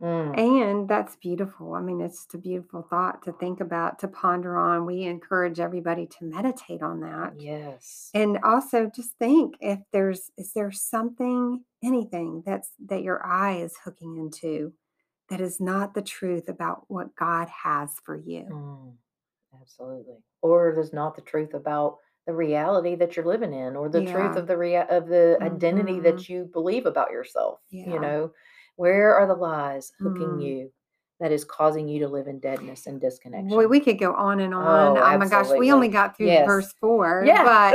Mm. 0.00 0.34
And 0.76 0.88
that's 0.88 1.16
beautiful. 1.16 1.74
I 1.74 1.80
mean, 1.80 2.00
it's 2.00 2.26
a 2.34 2.38
beautiful 2.38 2.82
thought 2.82 3.22
to 3.24 3.32
think 3.32 3.60
about, 3.60 3.98
to 4.00 4.08
ponder 4.08 4.56
on. 4.56 4.84
We 4.84 5.02
encourage 5.04 5.58
everybody 5.58 6.06
to 6.06 6.24
meditate 6.24 6.82
on 6.82 7.00
that. 7.00 7.40
Yes. 7.40 8.10
And 8.14 8.38
also 8.44 8.90
just 8.94 9.12
think 9.18 9.54
if 9.60 9.78
there's 9.92 10.30
is 10.36 10.52
there 10.52 10.70
something, 10.70 11.64
anything 11.82 12.42
that's 12.44 12.70
that 12.86 13.02
your 13.02 13.24
eye 13.24 13.56
is 13.58 13.74
hooking 13.84 14.16
into 14.16 14.72
that 15.30 15.40
is 15.40 15.60
not 15.60 15.94
the 15.94 16.02
truth 16.02 16.48
about 16.48 16.84
what 16.88 17.16
God 17.16 17.48
has 17.48 17.90
for 18.04 18.16
you. 18.16 18.44
Mm, 18.50 18.92
absolutely. 19.60 20.16
Or 20.42 20.72
there's 20.74 20.92
not 20.92 21.16
the 21.16 21.22
truth 21.22 21.54
about 21.54 21.98
the 22.26 22.32
reality 22.34 22.96
that 22.96 23.16
you're 23.16 23.24
living 23.24 23.52
in 23.54 23.76
or 23.76 23.88
the 23.88 24.02
Yeah. 24.02 24.12
truth 24.12 24.36
of 24.36 24.46
the 24.46 24.56
rea- 24.58 24.88
of 24.88 25.08
the 25.08 25.38
identity 25.40 25.94
Mhm. 25.98 26.02
that 26.02 26.28
you 26.28 26.44
believe 26.44 26.84
about 26.86 27.10
yourself. 27.12 27.60
Yeah. 27.70 27.92
You 27.92 28.00
know, 28.00 28.32
where 28.76 29.14
are 29.14 29.26
the 29.26 29.34
lies 29.34 29.92
hooking 29.98 30.38
Mm. 30.38 30.42
you 30.44 30.72
that 31.18 31.32
is 31.32 31.44
causing 31.44 31.88
you 31.88 31.98
to 32.00 32.08
live 32.08 32.26
in 32.26 32.38
deadness 32.40 32.86
and 32.86 33.00
disconnection? 33.00 33.48
Boy, 33.48 33.66
we 33.66 33.80
could 33.80 33.98
go 33.98 34.12
on 34.14 34.40
and 34.40 34.52
on. 34.54 34.98
Oh, 34.98 35.02
Oh, 35.02 35.18
my 35.18 35.26
gosh, 35.28 35.48
we 35.50 35.72
only 35.72 35.88
got 35.88 36.16
through 36.16 36.26
Yes. 36.26 36.46
verse 36.46 36.72
four. 36.74 37.24
yeah. 37.26 37.42
But 37.42 37.72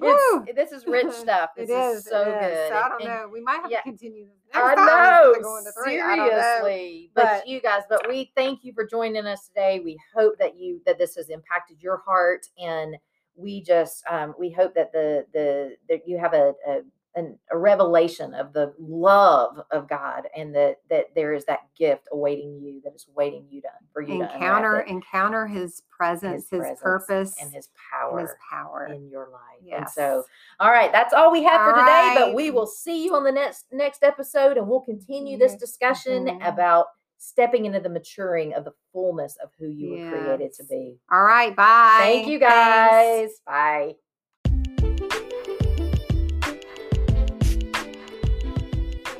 this 0.54 0.72
is 0.72 0.86
rich 0.86 1.12
stuff. 1.12 1.50
This 1.56 1.68
it 1.70 1.72
is, 1.72 2.04
so 2.04 2.22
it 2.22 2.28
is. 2.28 2.34
good. 2.52 2.68
So 2.68 2.74
I 2.76 2.88
don't 2.88 3.00
and 3.02 3.10
know. 3.10 3.28
We 3.32 3.40
might 3.40 3.62
have 3.62 3.70
yeah. 3.70 3.78
to 3.78 3.82
continue 3.84 4.26
this. 4.26 4.32
I 4.54 4.74
know, 4.74 5.28
instead 5.34 5.38
of 5.38 5.42
going 5.42 5.64
to 5.64 5.72
three. 5.72 6.00
I 6.00 6.16
know. 6.16 6.28
seriously. 6.28 7.10
But, 7.14 7.24
But- 7.24 7.48
you 7.48 7.60
guys, 7.60 7.82
but 7.88 8.08
we 8.08 8.30
thank 8.36 8.64
you 8.64 8.72
for 8.72 8.86
joining 8.86 9.26
us 9.26 9.48
today. 9.48 9.80
We 9.84 9.98
hope 10.14 10.38
that 10.38 10.56
you 10.56 10.80
that 10.86 10.98
this 10.98 11.16
has 11.16 11.28
impacted 11.30 11.82
your 11.82 11.98
heart, 12.06 12.46
and 12.58 12.96
we 13.34 13.60
just 13.62 14.04
um, 14.08 14.34
we 14.38 14.50
hope 14.50 14.74
that 14.74 14.92
the 14.92 15.26
the 15.32 15.76
that 15.88 16.06
you 16.08 16.16
have 16.18 16.32
a, 16.32 16.54
a 16.68 16.80
an, 17.16 17.38
a 17.50 17.56
revelation 17.58 18.34
of 18.34 18.52
the 18.52 18.72
love 18.78 19.58
of 19.72 19.88
God, 19.88 20.28
and 20.36 20.54
that 20.54 20.76
that 20.90 21.06
there 21.14 21.32
is 21.32 21.44
that 21.46 21.60
gift 21.76 22.06
awaiting 22.12 22.60
you 22.60 22.80
that 22.84 22.94
is 22.94 23.06
waiting 23.16 23.46
you 23.50 23.60
to 23.62 23.68
for 23.92 24.02
you 24.02 24.18
to 24.18 24.24
Encounter, 24.34 24.80
it. 24.80 24.88
encounter 24.88 25.46
His 25.46 25.82
presence, 25.90 26.44
His, 26.50 26.60
presence 26.60 26.80
purpose, 26.82 27.34
and 27.40 27.52
His 27.52 27.66
and 27.66 28.10
power. 28.10 28.20
His 28.20 28.30
power. 28.50 28.86
in 28.94 29.08
your 29.08 29.28
life. 29.32 29.62
And 29.74 29.88
so, 29.88 30.24
all 30.60 30.70
right, 30.70 30.92
that's 30.92 31.12
all 31.14 31.32
we 31.32 31.42
have 31.44 31.62
for 31.62 31.72
All 31.74 31.80
today. 31.80 32.12
But 32.14 32.34
we 32.34 32.50
will 32.50 32.66
see 32.66 33.04
you 33.04 33.14
on 33.16 33.24
the 33.24 33.32
next 33.32 33.66
next 33.72 34.04
episode, 34.04 34.56
and 34.58 34.68
we'll 34.68 34.80
continue 34.82 35.38
this 35.38 35.52
Yes. 35.52 35.60
discussion 35.60 36.26
Mhm. 36.26 36.46
about 36.48 36.86
stepping 37.18 37.64
into 37.64 37.80
the 37.80 37.88
maturing 37.88 38.52
of 38.54 38.64
the 38.64 38.72
fullness 38.92 39.36
of 39.42 39.50
who 39.58 39.68
you 39.68 39.88
were 39.90 40.10
created 40.10 40.52
to 40.52 40.64
be. 40.64 40.98
All 41.10 41.24
right. 41.24 41.56
Bye. 41.56 41.96
Thank 41.98 42.26
you 42.28 42.38
Thanks. 42.38 42.52
guys. 42.54 43.40
Bye. 43.46 43.96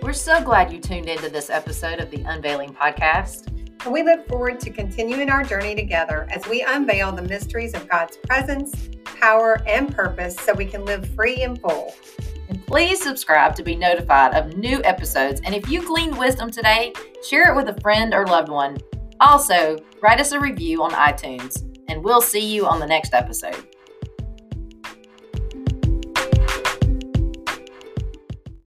We're 0.06 0.12
so 0.12 0.40
glad 0.40 0.72
you 0.72 0.78
tuned 0.78 1.08
into 1.08 1.28
this 1.28 1.50
episode 1.50 1.98
of 1.98 2.12
the 2.12 2.22
Unveiling 2.22 2.72
Podcast. 2.72 3.48
And 3.84 3.92
we 3.92 4.04
look 4.04 4.28
forward 4.28 4.60
to 4.60 4.70
continuing 4.70 5.30
our 5.30 5.42
journey 5.42 5.74
together 5.74 6.28
as 6.30 6.46
we 6.46 6.62
unveil 6.62 7.10
the 7.10 7.22
mysteries 7.22 7.74
of 7.74 7.88
God's 7.88 8.16
presence, 8.18 8.88
power, 9.02 9.60
and 9.66 9.92
purpose 9.92 10.36
so 10.36 10.54
we 10.54 10.64
can 10.64 10.84
live 10.84 11.12
free 11.16 11.42
and 11.42 11.60
full. 11.60 11.92
And 12.48 12.64
please 12.68 13.02
subscribe 13.02 13.56
to 13.56 13.64
be 13.64 13.74
notified 13.74 14.34
of 14.34 14.56
new 14.56 14.80
episodes. 14.84 15.40
And 15.44 15.56
if 15.56 15.68
you 15.68 15.84
gleaned 15.84 16.16
wisdom 16.16 16.52
today, 16.52 16.92
share 17.28 17.50
it 17.50 17.56
with 17.56 17.76
a 17.76 17.80
friend 17.80 18.14
or 18.14 18.26
loved 18.26 18.48
one. 18.48 18.78
Also, 19.18 19.76
write 20.00 20.20
us 20.20 20.30
a 20.30 20.38
review 20.38 20.84
on 20.84 20.92
iTunes, 20.92 21.64
and 21.88 22.04
we'll 22.04 22.20
see 22.20 22.46
you 22.46 22.64
on 22.64 22.78
the 22.78 22.86
next 22.86 23.12
episode. 23.12 23.75